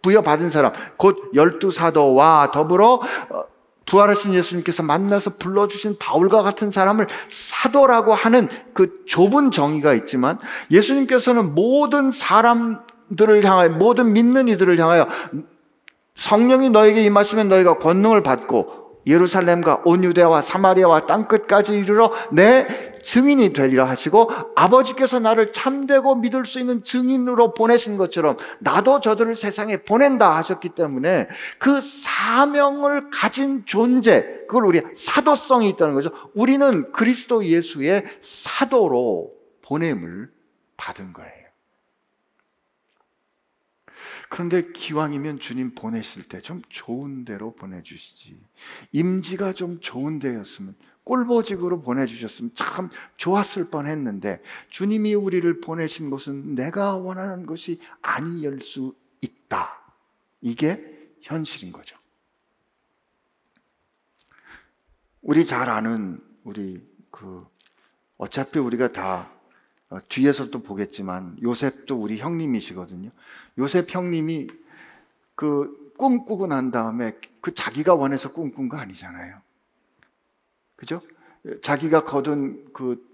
[0.00, 2.94] 부여받은 사람, 곧 열두 사도와 더불어
[3.30, 3.44] 어,
[3.84, 10.38] 부활하신 예수님께서 만나서 불러주신 바울과 같은 사람을 사도라고 하는 그 좁은 정의가 있지만
[10.70, 15.08] 예수님께서는 모든 사람들을 향하여 모든 믿는 이들을 향하여
[16.18, 18.76] 성령이 너에게 임하시면 너희가 권능을 받고
[19.06, 22.66] 예루살렘과 온 유대와 사마리아와 땅 끝까지 이르러 내
[23.02, 29.78] 증인이 되리라 하시고 아버지께서 나를 참되고 믿을 수 있는 증인으로 보내신 것처럼 나도 저들을 세상에
[29.78, 31.28] 보낸다 하셨기 때문에
[31.58, 36.10] 그 사명을 가진 존재 그걸 우리 사도성이 있다는 거죠.
[36.34, 39.30] 우리는 그리스도 예수의 사도로
[39.62, 40.28] 보냄을
[40.76, 41.37] 받은 거예요.
[44.28, 48.38] 그런데 기왕이면 주님 보내실 때 좀 좋은 데로 보내주시지.
[48.92, 57.46] 임지가 좀 좋은 데였으면 꿀보직으로 보내주셨으면 참 좋았을 뻔했는데 주님이 우리를 보내신 곳은 내가 원하는
[57.46, 59.70] 것이 아니일 수 있다.
[60.42, 61.96] 이게 현실인 거죠.
[65.22, 67.46] 우리 잘 아는 우리 그
[68.16, 69.30] 어차피 우리가 다
[69.90, 73.10] 어, 뒤에서 또 보겠지만 요셉도 우리 형님이시거든요.
[73.58, 74.48] 요셉 형님이
[75.34, 79.40] 그 꿈꾸고 난 다음에 그 자기가 원해서 꿈꾼 거 아니잖아요.
[80.76, 81.00] 그죠?
[81.62, 83.04] 자기가 거둔 그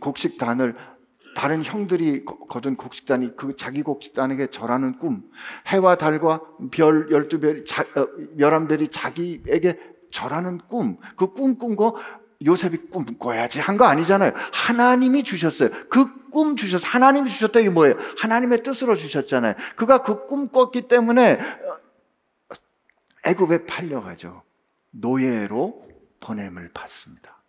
[0.00, 0.76] 곡식단을
[1.34, 5.28] 다른 형들이 거둔 곡식단이 그 자기 곡식단에게 절하는 꿈,
[5.66, 7.64] 해와 달과 별 열두 별이
[7.96, 9.78] 어, 열한 별이 자기에게
[10.12, 11.96] 절하는 꿈, 그 꿈 꾼 거
[12.44, 14.32] 요셉이 꿈 꿔야지 한 거 아니잖아요.
[14.52, 15.70] 하나님이 주셨어요.
[15.88, 17.94] 그 꿈 주셔서 하나님이 주셨다 이게 뭐예요?
[18.18, 19.54] 하나님의 뜻으로 주셨잖아요.
[19.76, 22.56] 그가 그 꿈 꿨기 때문에 어,
[23.24, 24.42] 애굽에 팔려가죠.
[24.90, 25.86] 노예로
[26.18, 27.40] 보냄을 받습니다.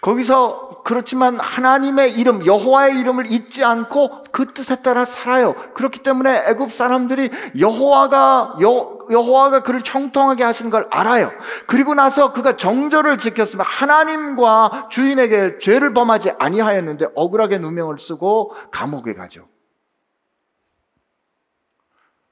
[0.00, 5.54] 거기서 그렇지만 하나님의 이름 여호와의 이름을 잊지 않고 그 뜻에 따라 살아요.
[5.74, 11.30] 그렇기 때문에 애굽 사람들이 여호와가 여, 여호와가 그를 청통하게 하시는 걸 알아요.
[11.66, 19.48] 그리고 나서 그가 정절을 지켰으면 하나님과 주인에게 죄를 범하지 아니하였는데 억울하게 누명을 쓰고 감옥에 가죠.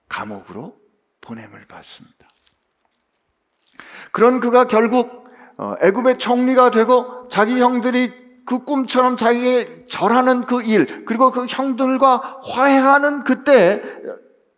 [0.09, 0.77] 감옥으로
[1.21, 2.27] 보냄을 받습니다.
[4.11, 5.28] 그런 그가 결국 어,
[5.83, 8.13] 애굽의 총리가 되고 자기 형들이
[8.45, 13.83] 그 꿈처럼 자기의 절하는 그 일, 그리고 그 형들과 화해하는 그때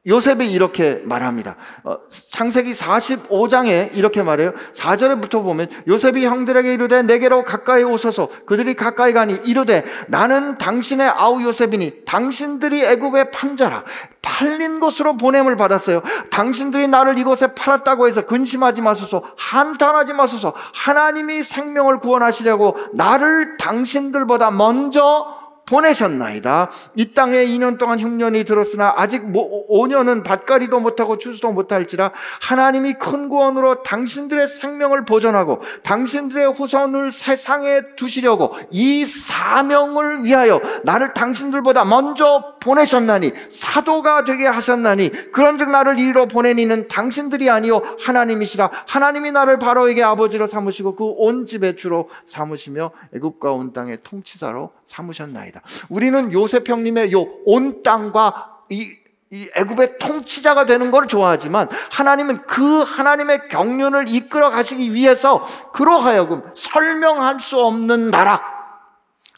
[0.07, 1.57] 요셉이 이렇게 말합니다.
[1.85, 1.99] 어,
[2.31, 4.53] 창세기 45장에 이렇게 말해요.
[4.73, 11.43] 4절에부터 보면 요셉이 형들에게 이르되 내게로 가까이 오소서 그들이 가까이 가니 이르되 나는 당신의 아우
[11.43, 13.85] 요셉이니 당신들이 애굽의 판자라
[14.23, 16.01] 팔린 곳으로 보냄을 받았어요.
[16.31, 25.41] 당신들이 나를 이곳에 팔았다고 해서 근심하지 마소서 한탄하지 마소서 하나님이 생명을 구원하시려고 나를 당신들보다 먼저
[25.71, 26.71] 보내셨나이다.
[26.97, 32.11] 이 땅에 2년 동안 흉년이 들었으나 아직 5년은 뭐 밭가리도 못하고 추수도 못할지라
[32.43, 41.85] 하나님이 큰 구원으로 당신들의 생명을 보존하고 당신들의 후손을 세상에 두시려고 이 사명을 위하여 나를 당신들보다
[41.85, 50.03] 먼저 보내셨나니 사도가 되게 하셨나니 그런즉 나를 이리로 보내니는 당신들이 아니요 하나님이시라 하나님이 나를 바로에게
[50.03, 55.60] 아버지로 삼으시고 그 온 집의 주로 삼으시며 애굽과 온 땅의 통치자로 삼으셨나이다.
[55.65, 55.87] 있습니다.
[55.89, 58.93] 우리는 요셉 형님의 요 온 땅과 이,
[59.31, 67.41] 이 애굽의 통치자가 되는 걸 좋아하지만 하나님은 그 하나님의 경륜을 이끌어 가시기 위해서 그러하여금 설명할
[67.41, 68.41] 수 없는 나라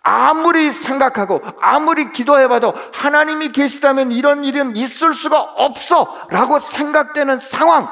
[0.02, 7.88] 아무리 생각하고 아무리 기도해봐도 하나님이 계시다면 이런 일은 있을 수가 없어 라고 생각되는 상황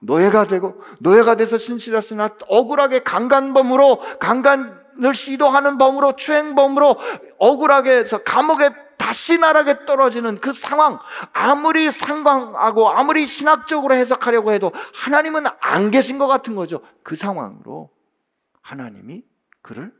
[0.00, 6.96] 노예가 되고 노예가 돼서 신실했으나 억울하게 강간범으로 강간 늘 시도하는 범으로 추행범으로
[7.38, 10.98] 억울하게 해서 감옥에 다시 나락에 떨어지는 그 상황
[11.32, 16.80] 아무리 상관하고 아무리 신학적으로 해석하려고 해도 하나님은 안 계신 것 같은 거죠.
[17.02, 17.90] 그 상황으로
[18.60, 19.24] 하나님이
[19.62, 19.94] 그를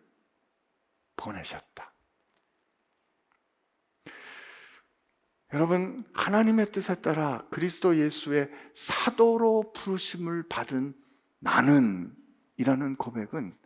[1.17, 1.93] 보내셨다.
[5.55, 10.93] 여러분 하나님의 뜻에 따라 그리스도 예수의 사도로 부르심을 받은
[11.39, 12.15] 나는
[12.59, 13.57] 이라는 고백은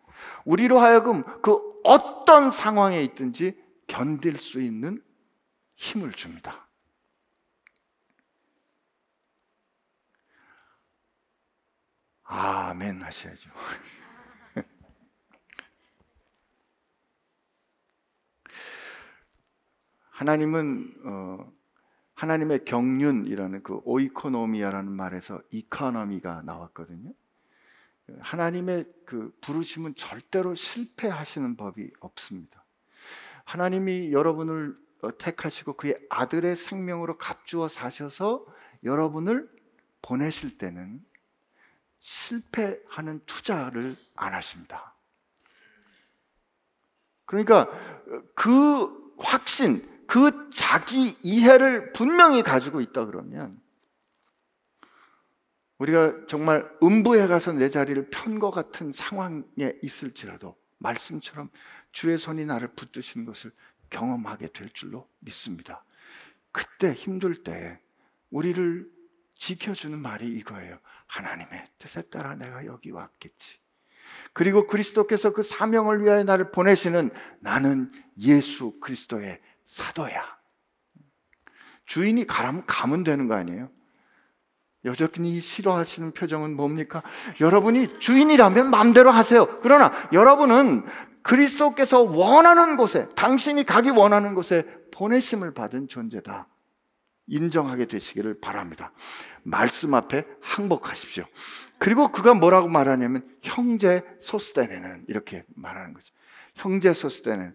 [0.45, 5.03] 우리로 하여금 그 어떤 상황에 있든지 견딜 수 있는
[5.77, 6.69] 힘을 줍니다.
[12.25, 13.51] 아멘 하셔야죠.
[20.11, 21.53] 하나님은 어,
[22.15, 27.13] 하나님의 경륜이라는 그 오이코노미아라는 말에서 이코노미가 나왔거든요.
[28.21, 32.65] 하나님의 그 부르심은 절대로 실패하시는 법이 없습니다.
[33.45, 38.47] 하나님이 여러분을 어, 택하시고 그의 아들의 생명으로 값주어 사셔서
[38.85, 39.51] 여러분을
[40.01, 41.05] 보내실 때는
[41.99, 44.95] 실패하는 투자를 안 하십니다.
[47.25, 47.69] 그러니까
[48.35, 53.62] 그 확신, 그 자기 이해를 분명히 가지고 있다 그러면
[55.83, 61.51] 우리가 정말 음부에 가서 내 자리를 편 것 같은 상황에 있을지라도 말씀처럼
[61.91, 63.53] 주의 손이 나를 붙드시는 것을
[63.91, 65.85] 경험하게 될 줄로 믿습니다.
[66.53, 67.81] 그때 힘들 때
[68.31, 68.89] 우리를
[69.35, 70.79] 지켜주는 말이 이거예요.
[71.07, 73.59] 하나님의 뜻에 따라 내가 여기 왔겠지.
[74.33, 77.91] 그리고 그리스도께서 그 사명을 위하여 나를 보내시는 나는
[78.21, 80.39] 예수 그리스도의 사도야.
[81.87, 83.71] 주인이 가라면 가면 되는 거 아니에요?
[84.85, 87.03] 여전히 싫어하시는 표정은 뭡니까?
[87.41, 89.47] 여러분이 주인이라면 마음대로 하세요.
[89.61, 90.85] 그러나 여러분은
[91.23, 96.49] 그리스도께서 원하는 곳에, 당신이 가기 원하는 곳에 보내심을 받은 존재다.
[97.29, 98.93] 인정하게 되시기를 바랍니다.
[99.45, 101.25] 말씀 앞에 항복하십시오.
[101.79, 106.13] 그리고 그가 뭐라고 말하냐면 형제 소스테네는 이렇게 말하는 거죠.
[106.55, 107.53] 형제 소스테네.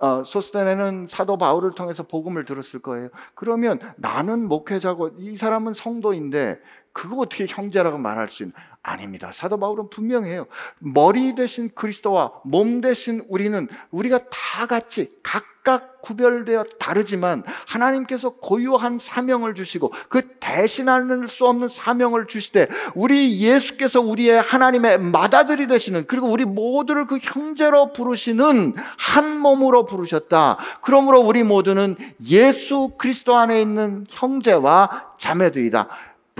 [0.00, 3.08] 어, 소스테네는 사도 바울을 통해서 복음을 들었을 거예요.
[3.34, 6.60] 그러면 나는 목회자고 이 사람은 성도인데
[6.92, 8.54] 그거 어떻게 형제라고 말할 수 있는?
[8.82, 9.30] 아닙니다.
[9.32, 10.46] 사도 바울은 분명해요.
[10.80, 19.54] 머리 대신 그리스도와 몸 대신 우리는 우리가 다 같이 각각 구별되어 다르지만 하나님께서 고유한 사명을
[19.54, 26.44] 주시고 그 대신할 수 없는 사명을 주시되 우리 예수께서 우리의 하나님의 맏아들이 되시는 그리고 우리
[26.44, 30.58] 모두를 그 형제로 부르시는 한 몸으로 부르셨다.
[30.80, 31.94] 그러므로 우리 모두는
[32.28, 35.88] 예수 그리스도 안에 있는 형제와 자매들이다.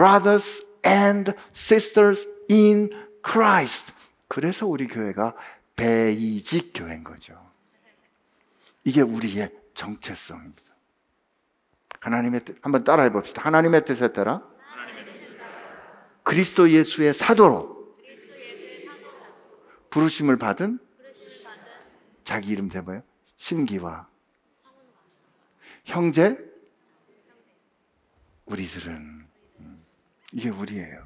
[0.03, 2.91] Brothers and sisters in
[3.25, 3.93] Christ.
[4.27, 5.37] 그래서 우리 교회가
[5.77, 7.38] 베이직 교회인 거죠.
[8.83, 10.61] 이게 우리의 정체성입니다.
[12.01, 13.43] 하나님의 뜻, 한번 따라해 봅시다.
[13.45, 14.43] 하나님의 뜻에 따라
[16.25, 17.97] 그리스도 예수의 사도로
[19.91, 20.81] 부르심을 받은
[22.25, 23.05] 자기 이름 대봐요.
[23.37, 24.09] 신기와
[25.85, 26.38] 형제
[28.47, 29.32] 우리들은
[30.33, 31.03] 이게 우리예요.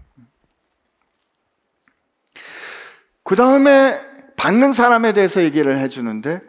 [3.22, 4.00] 그 다음에
[4.36, 6.40] 받는 사람에 대해서 얘기를 해주는데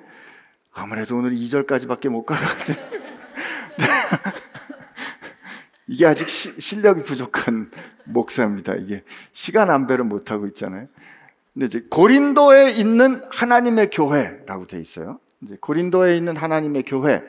[0.72, 2.98] 아무래도 오늘 2절까지밖에 못 갈 것 같아요.
[5.88, 7.72] 이게 아직 시, 실력이 부족한
[8.04, 8.76] 목사입니다.
[8.76, 10.88] 이게 시간 안배를 못하고 있잖아요.
[11.54, 15.20] 근데 이제 고린도에 있는 하나님의 교회라고 돼 있어요.
[15.42, 17.24] 이제 고린도에 있는 하나님의 교회.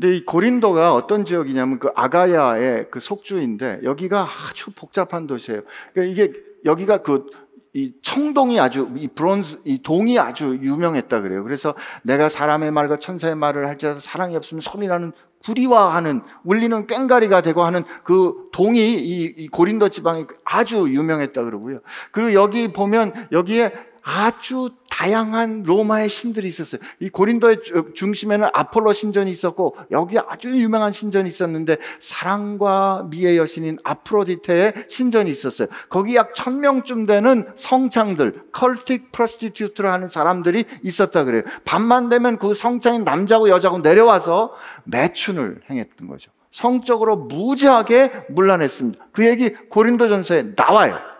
[0.00, 5.62] 근데 이 고린도가 어떤 지역이냐면 그 아가야의 그 속주인데 여기가 아주 복잡한 도시예요.
[5.92, 6.32] 그러니까 이게
[6.64, 7.42] 여기가 그
[7.74, 11.42] 이 청동이 아주 이 브론즈 이 동이 아주 유명했다 그래요.
[11.42, 17.82] 그래서 내가 사람의 말과 천사의 말을 할지라도 사랑이 없으면 소리나는 구리화하는 울리는 꽹가리가 되고 하는
[18.04, 21.80] 그 동이 이, 이 고린도 지방이 아주 유명했다 그러고요.
[22.10, 23.72] 그리고 여기 보면 여기에
[24.02, 26.80] 아주 다양한 로마의 신들이 있었어요.
[27.00, 27.58] 이 고린도의
[27.94, 35.68] 중심에는 아폴로 신전이 있었고 여기 아주 유명한 신전이 있었는데 사랑과 미의 여신인 아프로디테의 신전이 있었어요.
[35.88, 41.42] 거기 약 천명쯤 되는 성창들, 컬틱 프로스티튜트를 하는 사람들이 있었다 그래요.
[41.64, 44.52] 밤만 되면 그 성창인 남자고 여자고 내려와서
[44.84, 46.30] 매춘을 행했던 거죠.
[46.50, 49.06] 성적으로 무지하게 문란했습니다.
[49.12, 51.11] 그 얘기 고린도전서에 나와요.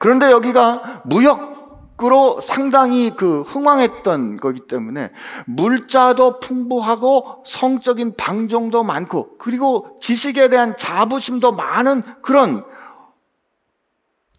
[0.00, 5.10] 그런데 여기가 무역으로 상당히 그 흥왕했던 거기 때문에
[5.44, 12.64] 물자도 풍부하고 성적인 방종도 많고 그리고 지식에 대한 자부심도 많은 그런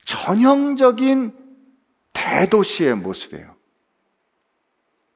[0.04, 1.38] 전형적인
[2.14, 3.56] 대도시의 모습이에요.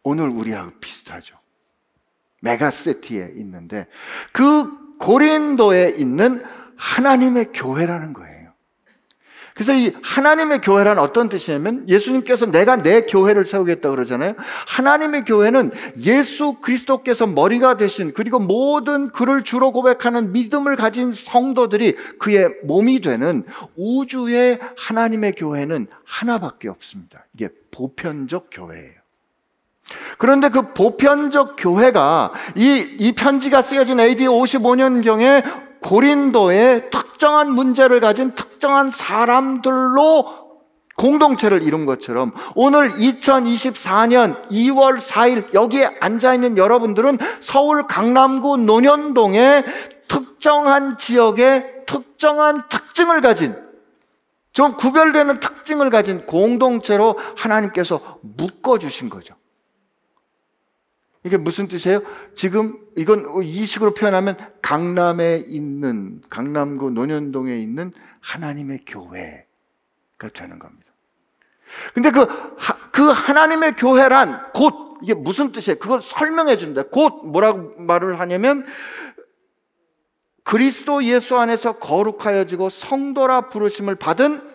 [0.03, 1.35] 오늘 우리하고 비슷하죠.
[2.41, 3.87] 메가시티에 있는데
[4.31, 6.43] 그 고린도에 있는
[6.77, 8.34] 하나님의 교회라는 거예요.
[9.55, 14.33] 그래서 이 하나님의 교회란 어떤 뜻이냐면 예수님께서 내가 내 교회를 세우겠다 그러잖아요.
[14.67, 22.49] 하나님의 교회는 예수 그리스도께서 머리가 되신 그리고 모든 그를 주로 고백하는 믿음을 가진 성도들이 그의
[22.65, 23.45] 몸이 되는
[23.77, 27.25] 우주의 하나님의 교회는 하나밖에 없습니다.
[27.33, 29.05] 이게 보편적 교회예요.
[30.17, 38.91] 그런데 그 보편적 교회가 이, 이 편지가 쓰여진 AD 55년경에 고린도의 특정한 문제를 가진 특정한
[38.91, 40.45] 사람들로
[40.95, 49.63] 공동체를 이룬 것처럼 오늘 2024년 2월 4일 여기에 앉아 있는 여러분들은 서울 강남구 논현동의
[50.07, 53.55] 특정한 지역의 특정한 특징을 가진
[54.53, 59.35] 좀 구별되는 특징을 가진 공동체로 하나님께서 묶어 주신 거죠.
[61.25, 62.01] 이게 무슨 뜻이에요?
[62.35, 70.85] 지금 이건 이 식으로 표현하면 강남에 있는 강남구 논현동에 있는 하나님의 교회가 되는 겁니다.
[71.95, 72.27] 근데 그,
[72.91, 75.79] 그 하나님의 교회란 곧 이게 무슨 뜻이에요?
[75.79, 76.83] 그걸 설명해 준다.
[76.83, 78.63] 곧 뭐라고 말을 하냐면
[80.43, 84.47] 그리스도 예수 안에서 거룩하여지고 성도라 부르심을 받은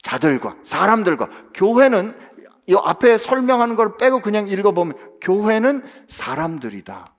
[0.00, 2.14] 자들과 사람들과 교회는
[2.68, 7.14] 이 앞에 설명하는 걸 빼고 그냥 읽어보면 교회는 사람들이다.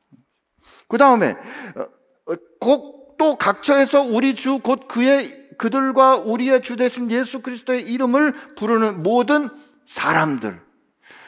[0.87, 1.35] 그 다음에
[3.17, 9.49] 또 각처에서 우리 주 곧 그의 그들과 우리의 주 대신 예수 그리스도의 이름을 부르는 모든
[9.85, 10.61] 사람들.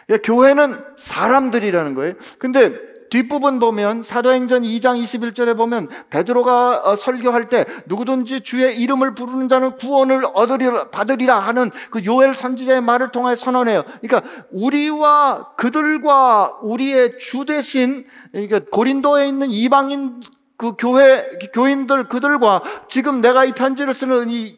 [0.10, 2.14] 예, 교회는 사람들이라는 거예요.
[2.40, 9.50] 근데 뒷부분 보면 사도행전 2장 21절에 보면 베드로가 어, 설교할 때 누구든지 주의 이름을 부르는
[9.50, 13.84] 자는 구원을 얻으리라 받으리라 하는 그 요엘 선지자의 말을 통해 선언해요.
[14.02, 20.22] 그러니까 우리와 그들과 우리의 주 대신 그러니까 고린도에 있는 이방인
[20.58, 24.58] 그 교회 교인들 그들과 지금 내가 이 편지를 쓰는 이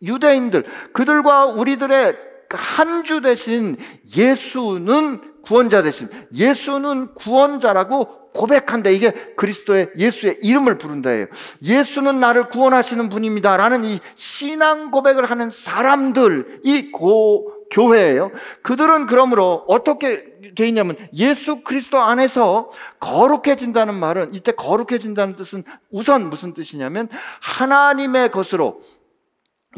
[0.00, 2.16] 유대인들 그들과 우리들의
[2.50, 3.76] 한 주 대신
[4.16, 8.90] 예수는 구원자 대신 예수는 구원자라고 고백한다.
[8.90, 11.26] 이게 그리스도의 예수의 이름을 부른다예요.
[11.62, 18.30] 예수는 나를 구원하시는 분입니다라는 이 신앙 고백을 하는 사람들이 고 교회예요.
[18.62, 22.70] 그들은 그러므로 어떻게 돼 있냐면 예수 그리스도 안에서
[23.00, 27.08] 거룩해진다는 말은 이때 거룩해진다는 뜻은 우선 무슨 뜻이냐면
[27.40, 28.80] 하나님의 것으로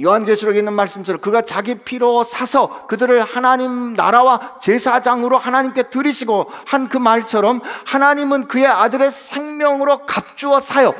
[0.02, 6.98] 요한계시록에 있는 말씀처럼 그가 자기 피로 사서 그들을 하나님 나라와 제사장으로 하나님께 드리시고 한 그
[6.98, 10.92] 말처럼 하나님은 그의 아들의 생명으로 값주어 사요.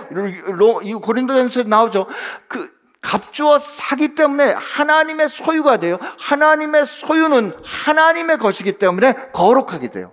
[1.00, 2.06] 고린도전서에 나오죠.
[2.48, 2.70] 그
[3.00, 5.98] 값주어 사기 때문에 하나님의 소유가 돼요.
[6.18, 10.12] 하나님의 소유는 하나님의 것이기 때문에 거룩하게 돼요.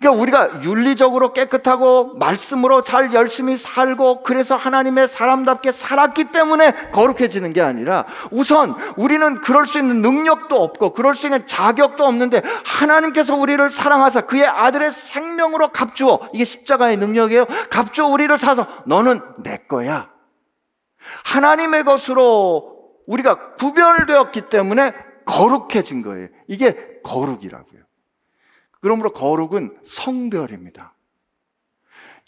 [0.00, 7.60] 그러니까 우리가 윤리적으로 깨끗하고 말씀으로 잘 열심히 살고 그래서 하나님의 사람답게 살았기 때문에 거룩해지는 게
[7.62, 13.68] 아니라 우선 우리는 그럴 수 있는 능력도 없고 그럴 수 있는 자격도 없는데 하나님께서 우리를
[13.70, 17.46] 사랑하사 그의 아들의 생명으로 값주어 이게 십자가의 능력이에요.
[17.68, 20.10] 값주어 우리를 사서 너는 내 거야.
[21.24, 22.76] 하나님의 것으로
[23.08, 24.92] 우리가 구별되었기 때문에
[25.24, 26.28] 거룩해진 거예요.
[26.46, 27.87] 이게 거룩이라고요.
[28.80, 30.94] 그러므로 거룩은 성별입니다.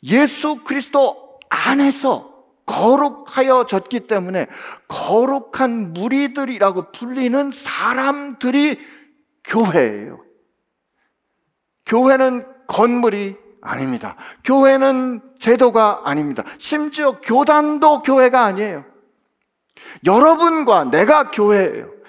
[0.05, 2.30] 예수 그리스도 안에서
[2.66, 4.46] 거룩하여졌기 때문에
[4.88, 8.78] 거룩한 무리들이라고 불리는 사람들이
[9.44, 10.24] 교회예요.
[11.86, 14.16] 교회는 건물이 아닙니다.
[14.44, 16.44] 교회는 제도가 아닙니다.
[16.59, 18.84] 심지어 교단도 교회가 아니에요.
[20.07, 21.99] 여러분과 내가 교회예요.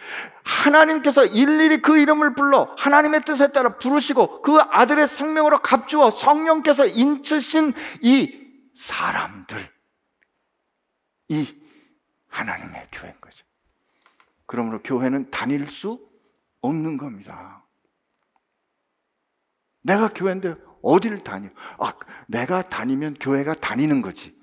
[0.52, 7.74] 하나님께서 일일이 그 이름을 불러 하나님의 뜻에 따라 부르시고 그 아들의 생명으로 값주어 성령께서 인치신
[8.02, 8.41] 이
[8.76, 9.72] 사람들.
[11.30, 11.47] 이
[12.28, 13.45] 하나님의 교회인 거죠.
[14.45, 16.06] 그러므로 교회는 다닐 수
[16.62, 17.66] 없는 겁니다.
[19.82, 21.49] 내가 교회인데 어디를 다녀?
[21.80, 21.93] 아,
[22.28, 24.38] 내가 다니면 교회가 다니는 거지.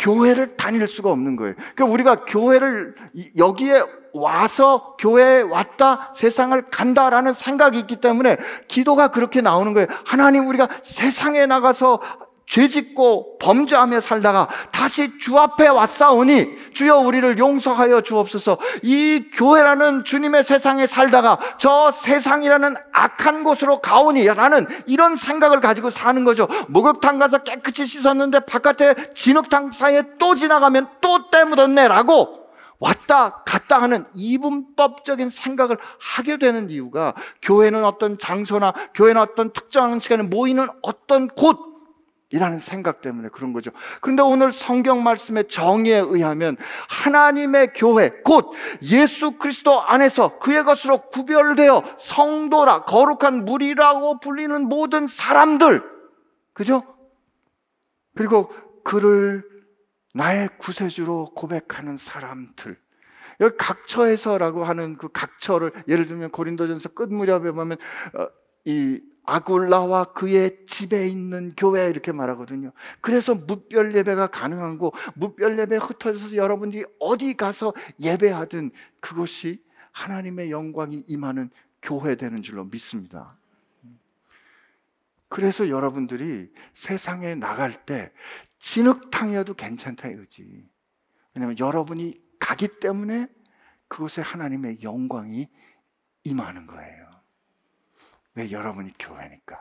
[0.00, 1.54] 교회를 다닐 수가 없는 거예요.
[1.74, 2.94] 그러니까 우리가 교회를
[3.36, 3.82] 여기에
[4.12, 9.86] 와서 교회에 왔다 세상을 간다라는 생각이 있기 때문에 기도가 그렇게 나오는 거예요.
[10.04, 12.00] 하나님 우리가 세상에 나가서
[12.50, 18.58] 죄 짓고 범죄하며 살다가 다시 주 앞에 왔사오니 주여 우리를 용서하여 주옵소서.
[18.82, 26.24] 이 교회라는 주님의 세상에 살다가 저 세상이라는 악한 곳으로 가오니 라는 이런 생각을 가지고 사는
[26.24, 26.48] 거죠.
[26.66, 32.40] 목욕탕 가서 깨끗이 씻었는데 바깥에 진흙탕 사이에 또 지나가면 또 때 묻었네 라고
[32.80, 40.24] 왔다 갔다 하는 이분법적인 생각을 하게 되는 이유가 교회는 어떤 장소나 교회는 어떤 특정한 시간에
[40.24, 41.69] 모이는 어떤 곳
[42.32, 43.70] 이라는 생각 때문에 그런 거죠.
[44.00, 46.56] 그런데 오늘 성경 말씀의 정의에 의하면
[46.88, 48.52] 하나님의 교회, 곧
[48.82, 55.82] 예수 그리스도 안에서 그의 것으로 구별되어 성도라, 거룩한 무리라고 불리는 모든 사람들.
[56.52, 56.82] 그죠?
[58.14, 58.52] 그리고
[58.84, 59.44] 그를
[60.14, 62.78] 나의 구세주로 고백하는 사람들.
[63.40, 67.78] 여기 각처에서라고 하는 그 각처를 예를 들면 고린도전서 끝 무렵에 보면
[68.14, 68.28] 어,
[68.64, 69.00] 이
[69.30, 72.72] 아굴라와 그의 집에 있는 교회 이렇게 말하거든요.
[73.00, 79.62] 그래서 무별 예배가 가능한 거, 무별 예배 흩어져서 여러분들이 어디 가서 예배하든 그것이
[79.92, 81.50] 하나님의 영광이 임하는
[81.80, 83.36] 교회 되는 줄로 믿습니다.
[85.28, 88.10] 그래서 여러분들이 세상에 나갈 때
[88.58, 90.68] 진흙탕이어도 괜찮다 이거지.
[91.34, 93.28] 왜냐하면 여러분이 가기 때문에
[93.86, 95.48] 그곳에 하나님의 영광이
[96.24, 97.09] 임하는 거예요.
[98.40, 99.58] 왜 여러분이 교회니까.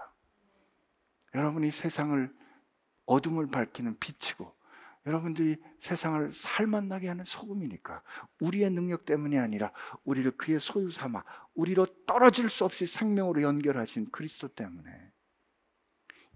[1.36, 2.34] 여러분이 세상을
[3.06, 4.58] 어둠을 밝히는 빛이고
[5.06, 8.02] 여러분들이 세상을 살맛나게 하는 소금이니까
[8.42, 9.72] 우리의 능력 때문이 아니라
[10.04, 11.24] 우리를 그의 소유 삼아
[11.56, 14.92] 우리로 떨어질 수 없이 생명으로 연결하신 그리스도 때문에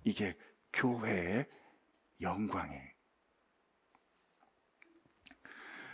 [0.04, 0.38] 이게
[0.74, 1.48] 교회의
[2.22, 2.94] 영광이에요.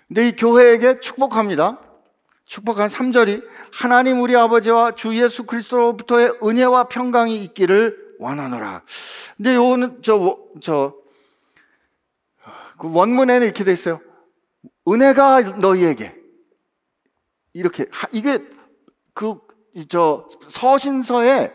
[0.08, 1.89] 근데 이 교회에게 축복합니다.
[2.50, 8.82] 축복한 3절이 하나님 우리 아버지와 주 예수 그리스도로부터의 은혜와 평강이 있기를 원하노라.
[9.38, 10.96] 근데 요거는 저, 저,
[12.80, 14.02] 그 원문에는 이렇게 돼 있어요.
[14.88, 16.16] 은혜가 너희에게.
[17.54, 17.86] 이렇게.
[18.12, 18.40] 이게
[19.14, 19.38] 그,
[19.88, 21.54] 저, 서신서에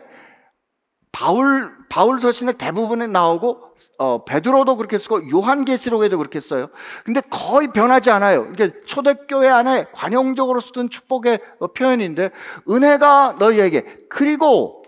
[1.15, 3.63] 바울 바울 서신의 대부분에 나오고
[3.99, 6.67] 어, 베드로도 그렇게 쓰고 요한계시록에도 그렇게 써요.
[7.05, 8.49] 근데 거의 변하지 않아요.
[8.51, 12.31] 이게 초대교회 안에 관용적으로 쓰던 축복의 어, 표현인데
[12.69, 14.83] 은혜가 너희에게 그리고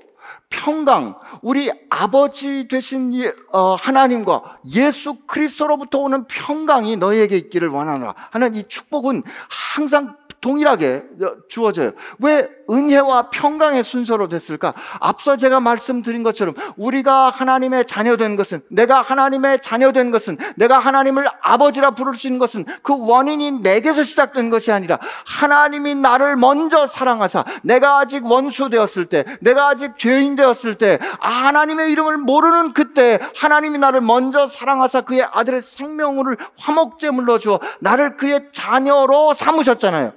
[0.50, 3.14] 평강 우리 아버지 되신
[3.54, 10.18] 어, 하나님과 예수 그리스도로부터 오는 평강이 너희에게 있기를 원하노라 하는 이 축복은 항상
[10.48, 11.04] 동일하게
[11.50, 11.92] 주어져요.
[12.20, 14.74] 왜 은혜와 평강의 순서로 됐을까?
[15.02, 21.92] 앞서 제가 말씀드린 것처럼 우리가 하나님의 자녀된 것은 내가 하나님의 자녀된 것은 내가 하나님을 아버지라
[21.92, 28.00] 부를 수 있는 것은 그 원인이 내게서 시작된 것이 아니라 하나님이 나를 먼저 사랑하사 내가
[28.00, 34.00] 아직 원수 되었을 때 내가 아직 죄인 되었을 때 하나님의 이름을 모르는 그때 하나님이 나를
[34.00, 40.14] 먼저 사랑하사 그의 아들의 생명을 화목제물로 주어 나를 그의 자녀로 삼으셨잖아요.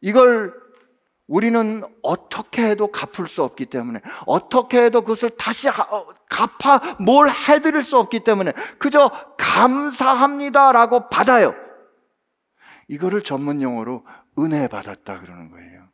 [0.00, 0.54] 이걸
[1.26, 7.82] 우리는 어떻게 해도 갚을 수 없기 때문에 어떻게 해도 그것을 다시 어, 갚아 뭘 해드릴
[7.82, 11.54] 수 없기 때문에 그저 감사합니다라고 받아요.
[12.88, 14.04] 이거를 전문 용어로
[14.38, 15.88] 은혜 받았다 그러는 거예요.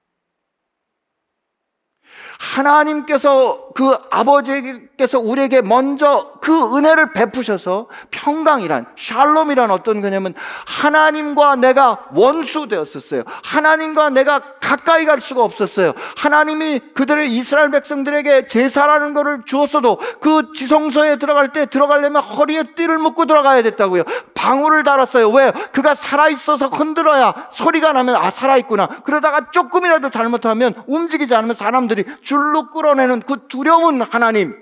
[2.39, 10.35] 하나님께서 그 아버지께서 우리에게 먼저 그 은혜를 베푸셔서 평강이란 샬롬이란 어떤 거냐면
[10.67, 13.23] 하나님과 내가 원수 되었었어요.
[13.45, 15.93] 하나님과 내가 가까이 갈 수가 없었어요.
[16.17, 23.27] 하나님이 그들의 이스라엘 백성들에게 제사라는 것을 주었어도 그 지성소에 들어갈 때 들어가려면 허리에 띠를 묶고
[23.27, 24.03] 들어가야 됐다고요.
[24.35, 25.31] 방울을 달았어요.
[25.31, 25.53] 왜?
[25.71, 29.03] 그가 살아있어서 흔들어야 소리가 나면 아, 살아있구나.
[29.05, 34.62] 그러다가 조금이라도 잘못하면 움직이지 않으면 사람들이 줄로 끌어내는 그 두려운 하나님.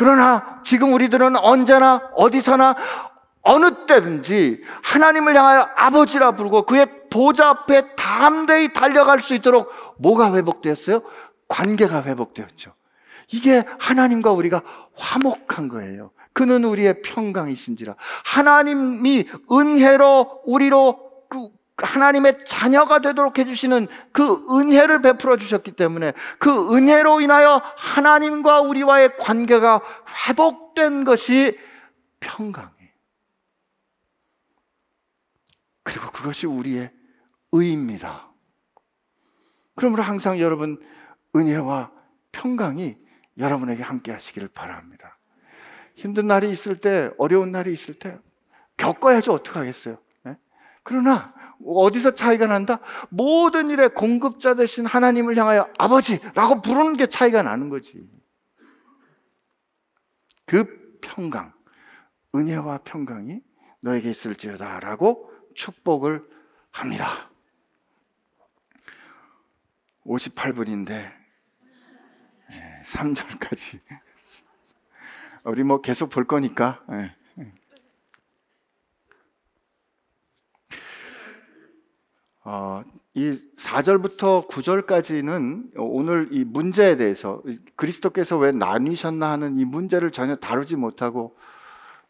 [0.00, 2.74] 그러나 지금 우리들은 언제나 어디서나
[3.42, 11.02] 어느 때든지 하나님을 향하여 아버지라 부르고 그의 보좌 앞에 담대히 달려갈 수 있도록 뭐가 회복되었어요?
[11.48, 12.72] 관계가 회복되었죠.
[13.30, 14.62] 이게 하나님과 우리가
[14.94, 16.12] 화목한 거예요.
[16.32, 17.94] 그는 우리의 평강이신지라.
[18.24, 20.98] 하나님이 은혜로 우리로
[21.28, 21.50] 그
[21.86, 29.80] 하나님의 자녀가 되도록 해주시는 그 은혜를 베풀어 주셨기 때문에 그 은혜로 인하여 하나님과 우리와의 관계가
[30.28, 31.58] 회복된 것이
[32.20, 32.70] 평강이에요.
[35.82, 36.90] 그리고 그것이 우리의
[37.52, 38.30] 의입니다.
[39.74, 40.78] 그러므로 항상 여러분
[41.34, 41.90] 은혜와
[42.32, 42.96] 평강이
[43.38, 45.18] 여러분에게 함께 하시기를 바랍니다.
[45.94, 48.18] 힘든 날이 있을 때, 어려운 날이 있을 때
[48.76, 49.98] 겪어야지 어떡하겠어요.
[50.24, 50.36] 네?
[50.82, 51.34] 그러나
[51.64, 52.80] 어디서 차이가 난다?
[53.10, 58.08] 모든 일의 공급자 되신 하나님을 향하여 아버지라고 부르는 게 차이가 나는 거지.
[60.46, 61.52] 그 평강,
[62.34, 63.40] 은혜와 평강이
[63.80, 66.26] 너에게 있을지어다 라고 축복을
[66.70, 67.30] 합니다.
[70.04, 71.12] 58분인데
[72.84, 73.80] 3절까지
[75.44, 76.84] 우리 뭐 계속 볼 거니까
[82.42, 82.82] 어,
[83.14, 87.42] 이 4절부터 9절까지는 오늘 이 문제에 대해서
[87.76, 91.36] 그리스도께서 왜 나뉘셨나 하는 이 문제를 전혀 다루지 못하고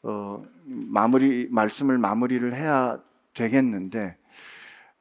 [0.03, 3.01] 어, 마무리 말씀을 마무리를 해야
[3.35, 4.17] 되겠는데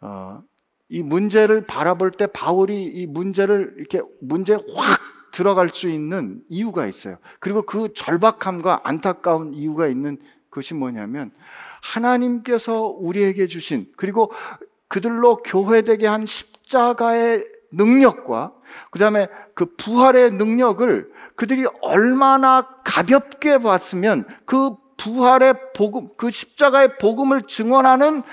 [0.01, 0.41] 어,
[0.89, 4.99] 이 문제를 바라볼 때 바울이 이 문제를 이렇게 문제 확
[5.31, 7.17] 들어갈 수 있는 이유가 있어요.
[7.39, 10.17] 그리고 그 절박함과 안타까운 이유가 있는
[10.49, 11.31] 것이 뭐냐면
[11.83, 14.31] 하나님께서 우리에게 주신 그리고
[14.89, 18.51] 그들로 교회되게 한 십자가의 능력과
[18.91, 28.23] 그다음에 그 부활의 능력을 그들이 얼마나 가볍게 봤으면 그 부활의 복음, 그 십자가의 복음을 증언하는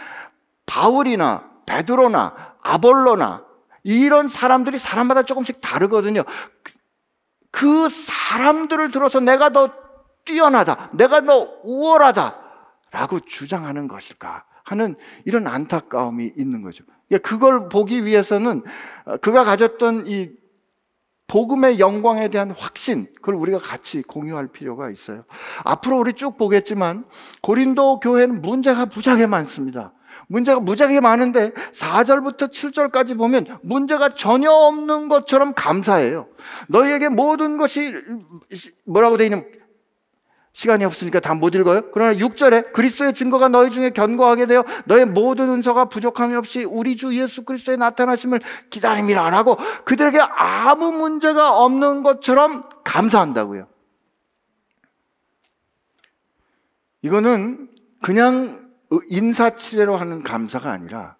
[0.64, 3.44] 바울이나 베드로나 아볼로나
[3.84, 6.24] 이런 사람들이 사람마다 조금씩 다르거든요.
[7.52, 9.70] 그 사람들을 들어서 내가 더
[10.24, 12.34] 뛰어나다, 내가 더 우월하다
[12.90, 16.84] 라고 주장하는 것일까 하는 이런 안타까움이 있는 거죠.
[17.22, 18.62] 그걸 보기 위해서는
[19.20, 20.30] 그가 가졌던 이
[21.28, 25.24] 복음의 영광에 대한 확신, 그걸 우리가 같이 공유할 필요가 있어요.
[25.64, 27.04] 앞으로 우리 쭉 보겠지만,
[27.42, 29.92] 고린도 교회는 문제가 무지하게 많습니다.
[30.28, 36.28] 문제가 무지하게 많은데, 4절부터 7절까지 보면 문제가 전혀 없는 것처럼 감사해요.
[36.68, 37.92] 너희에게 모든 것이,
[38.84, 39.44] 뭐라고 되어 있는,
[40.56, 41.82] 시간이 없으니까 다 못 읽어요.
[41.92, 47.14] 그러나 6절에 그리스도의 증거가 너희 중에 견고하게 되어 너의 모든 은서가 부족함이 없이 우리 주
[47.14, 48.40] 예수 그리스도의 나타나심을
[48.70, 53.68] 기다림이라 라고 그들에게 아무 문제가 없는 것처럼 감사한다고요.
[57.02, 57.68] 이거는
[58.00, 58.72] 그냥
[59.10, 61.15] 인사치레로 하는 감사가 아니라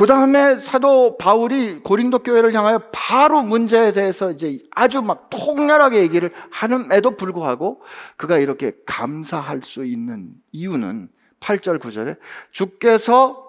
[0.00, 6.32] 그 다음에 사도 바울이 고린도 교회를 향하여 바로 문제에 대해서 이제 아주 막 통렬하게 얘기를
[6.50, 7.82] 하는에도 불구하고
[8.16, 12.16] 그가 이렇게 감사할 수 있는 이유는 8절, 9절에
[12.50, 13.44] 주께서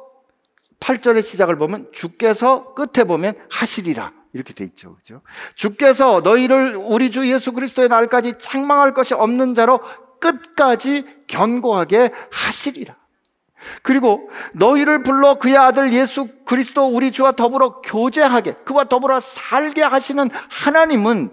[0.82, 4.12] 8절의 시작을 보면 주께서 끝에 보면 하시리라.
[4.34, 4.98] 이렇게 돼 있죠.
[4.98, 5.22] 그죠?
[5.56, 9.80] 주께서 너희를 우리 주 예수 그리스도의 날까지 책망할 것이 없는 자로
[10.20, 13.01] 끝까지 견고하게 하시리라.
[13.82, 20.30] 그리고 너희를 불러 그의 아들 예수 그리스도 우리 주와 더불어 교제하게 그와 더불어 살게 하시는
[20.50, 21.32] 하나님은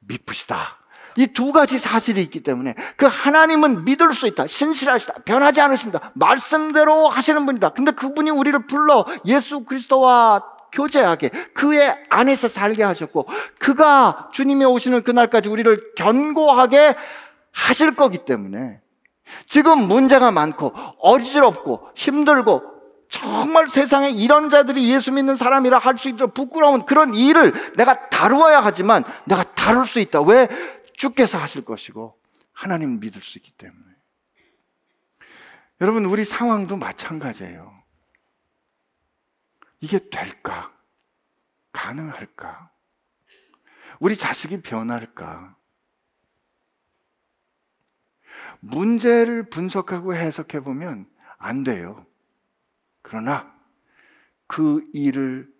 [0.00, 0.78] 미쁘시다.
[1.18, 4.46] 이 두 가지 사실이 있기 때문에 그 하나님은 믿을 수 있다.
[4.46, 5.14] 신실하시다.
[5.24, 6.12] 변하지 않으신다.
[6.14, 7.70] 말씀대로 하시는 분이다.
[7.70, 13.26] 근데 그분이 우리를 불러 예수 그리스도와 교제하게 그의 안에서 살게 하셨고
[13.58, 16.94] 그가 주님이 오시는 그날까지 우리를 견고하게
[17.52, 18.80] 하실 거기 때문에
[19.46, 20.68] 지금 문제가 많고
[21.00, 22.62] 어지럽고 힘들고
[23.10, 28.60] 정말 세상에 이런 자들이 예수 믿는 사람이라 할 수 있도록 부끄러운 그런 일을 내가 다루어야
[28.60, 30.20] 하지만 내가 다룰 수 있다.
[30.22, 30.48] 왜?
[30.94, 32.18] 주께서 하실 것이고
[32.52, 33.84] 하나님 믿을 수 있기 때문에.
[35.80, 37.72] 여러분, 우리 상황도 마찬가지예요.
[39.80, 40.72] 이게 될까?
[41.72, 42.70] 가능할까?
[44.00, 45.54] 우리 자식이 변할까?
[48.60, 52.06] 문제를 분석하고 해석해 보면 안 돼요.
[53.02, 53.54] 그러나
[54.46, 55.52] 그 일을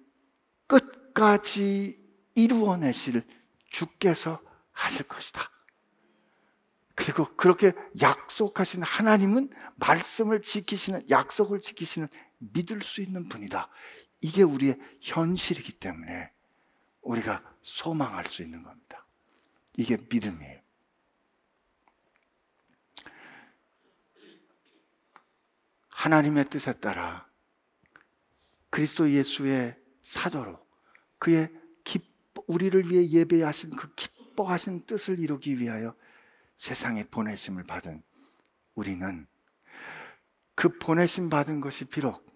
[0.66, 2.00] 끝까지
[2.34, 3.24] 이루어내실
[3.68, 4.40] 주께서
[4.72, 5.50] 하실 것이다.
[6.94, 13.68] 그리고 그렇게 약속하신 하나님은 말씀을 지키시는, 약속을 지키시는 믿을 수 있는 분이다.
[14.20, 16.32] 이게 우리의 현실이기 때문에
[17.02, 19.06] 우리가 소망할 수 있는 겁니다.
[19.76, 20.57] 이게 믿음이에요.
[26.08, 27.28] 하나님의 뜻에 따라
[28.70, 30.58] 그리스도 예수의 사도로
[31.18, 31.52] 그의
[31.84, 35.94] 기뻐, 우리를 위해 예배하신 그 기뻐하신 뜻을 이루기 위하여
[36.56, 38.02] 세상에 보내심을 받은
[38.74, 39.26] 우리는
[40.54, 42.26] 그 보내심 받은 것이 비록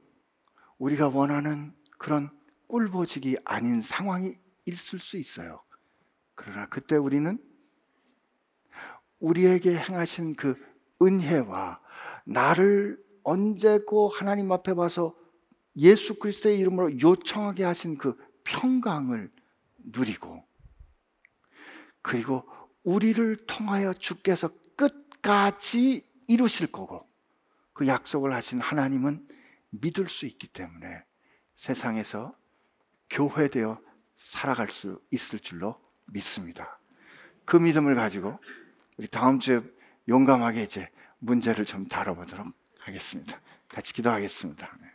[0.76, 2.30] 우리가 원하는 그런
[2.66, 5.62] 꿀보직이 아닌 상황이 있을 수 있어요.
[6.34, 7.38] 그러나 그때 우리는
[9.18, 10.62] 우리에게 행하신 그
[11.00, 11.80] 은혜와
[12.26, 15.14] 나를 언제고 하나님 앞에 와서
[15.76, 19.30] 예수 그리스도의 이름으로 요청하게 하신 그 평강을
[19.78, 20.44] 누리고
[22.02, 22.44] 그리고
[22.84, 27.08] 우리를 통하여 주께서 끝까지 이루실 거고
[27.72, 29.26] 그 약속을 하신 하나님은
[29.70, 31.04] 믿을 수 있기 때문에
[31.54, 32.36] 세상에서
[33.10, 33.80] 교회되어
[34.16, 36.78] 살아갈 수 있을 줄로 믿습니다.
[37.44, 38.38] 그 믿음을 가지고
[38.98, 39.62] 우리 다음 주에
[40.08, 42.52] 용감하게 이제 문제를 좀 다뤄보도록
[42.84, 43.38] 하겠습니다.
[43.68, 44.68] 같이 기도하겠습니다.
[44.80, 44.88] 네.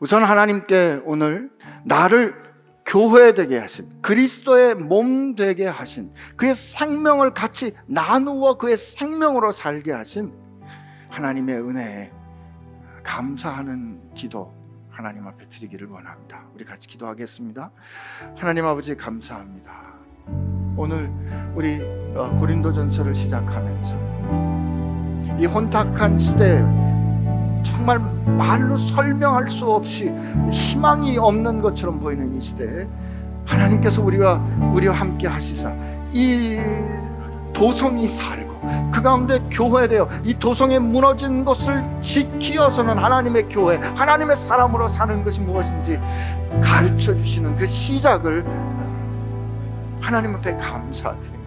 [0.00, 1.50] 우선 하나님께 오늘
[1.84, 2.42] 나를
[2.86, 10.34] 교회 되게 하신 그리스도의 몸 되게 하신 그의 생명을 같이 나누어 그의 생명으로 살게 하신
[11.08, 12.12] 하나님의 은혜에
[13.02, 14.54] 감사하는 기도
[14.90, 16.46] 하나님 앞에 드리기를 원합니다.
[16.54, 17.70] 우리 같이 기도하겠습니다.
[18.36, 19.94] 하나님 아버지 감사합니다.
[20.76, 21.10] 오늘
[21.54, 21.80] 우리
[22.16, 24.43] 어, 고린도전서를 시작하면서
[25.38, 26.62] 이 혼탁한 시대에
[27.62, 30.12] 정말 말로 설명할 수 없이
[30.50, 32.86] 희망이 없는 것처럼 보이는 이 시대에
[33.44, 34.36] 하나님께서 우리가
[34.74, 35.72] 우리와 함께 하시사
[36.12, 36.58] 이
[37.52, 38.54] 도성이 살고
[38.92, 46.00] 그 가운데 교회되어 이 도성에 무너진 것을 지키어서는 하나님의 교회, 하나님의 사람으로 사는 것이 무엇인지
[46.62, 48.44] 가르쳐 주시는 그 시작을
[50.00, 51.43] 하나님 앞에 감사드립니다.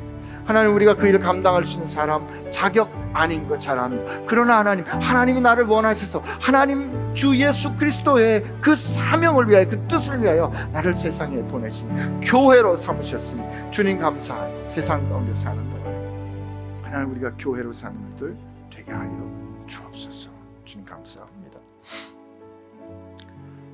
[0.47, 4.03] 하나님 우리가 그 일을 감당할 수 있는 사람 자격 아닌 것 잘 압니다.
[4.25, 10.51] 그러나 하나님, 하나님이 나를 원하셔서 하나님 주 예수 그리스도의 그 사명을 위하여 그 뜻을 위하여
[10.71, 14.47] 나를 세상에 보내신 교회로 삼으셨으니 주님 감사.
[14.67, 18.37] 세상 가운데 사는 동안에 하나님 우리가 교회로 사는 이들
[18.73, 20.29] 되게 하여 주옵소서.
[20.63, 21.59] 주님 감사합니다.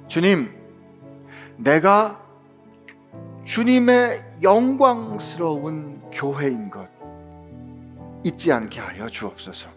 [0.08, 0.50] 주님,
[1.58, 2.20] 내가
[3.44, 6.88] 주님의 영광스러운 교회인 것
[8.24, 9.70] 잊지 않게 하여 주옵소서.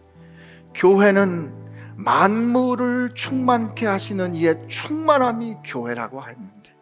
[0.75, 1.67] 교회는
[1.97, 6.75] 만물을 충만케 하시는 이의 충만함이 교회라고 했는데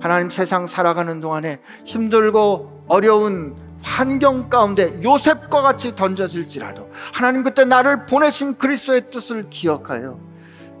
[0.00, 8.56] 하나님 세상 살아가는 동안에 힘들고 어려운 환경 가운데 요셉과 같이 던져질지라도 하나님 그때 나를 보내신
[8.56, 10.20] 그리스도의 뜻을 기억하여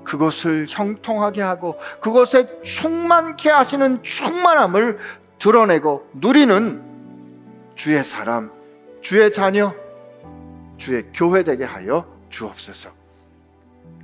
[0.04, 4.98] 그것을 형통하게 하고 그것에 충만케 하시는 충만함을
[5.40, 6.91] 드러내고 누리는
[7.82, 8.48] 주의 사람,
[9.00, 9.74] 주의 자녀,
[10.76, 12.90] 주의 교회 되게 하여 주옵소서.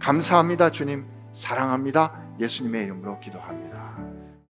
[0.01, 1.07] 감사합니다, 주님.
[1.33, 2.20] 사랑합니다.
[2.41, 3.88] 예수님의 이름으로 기도합니다.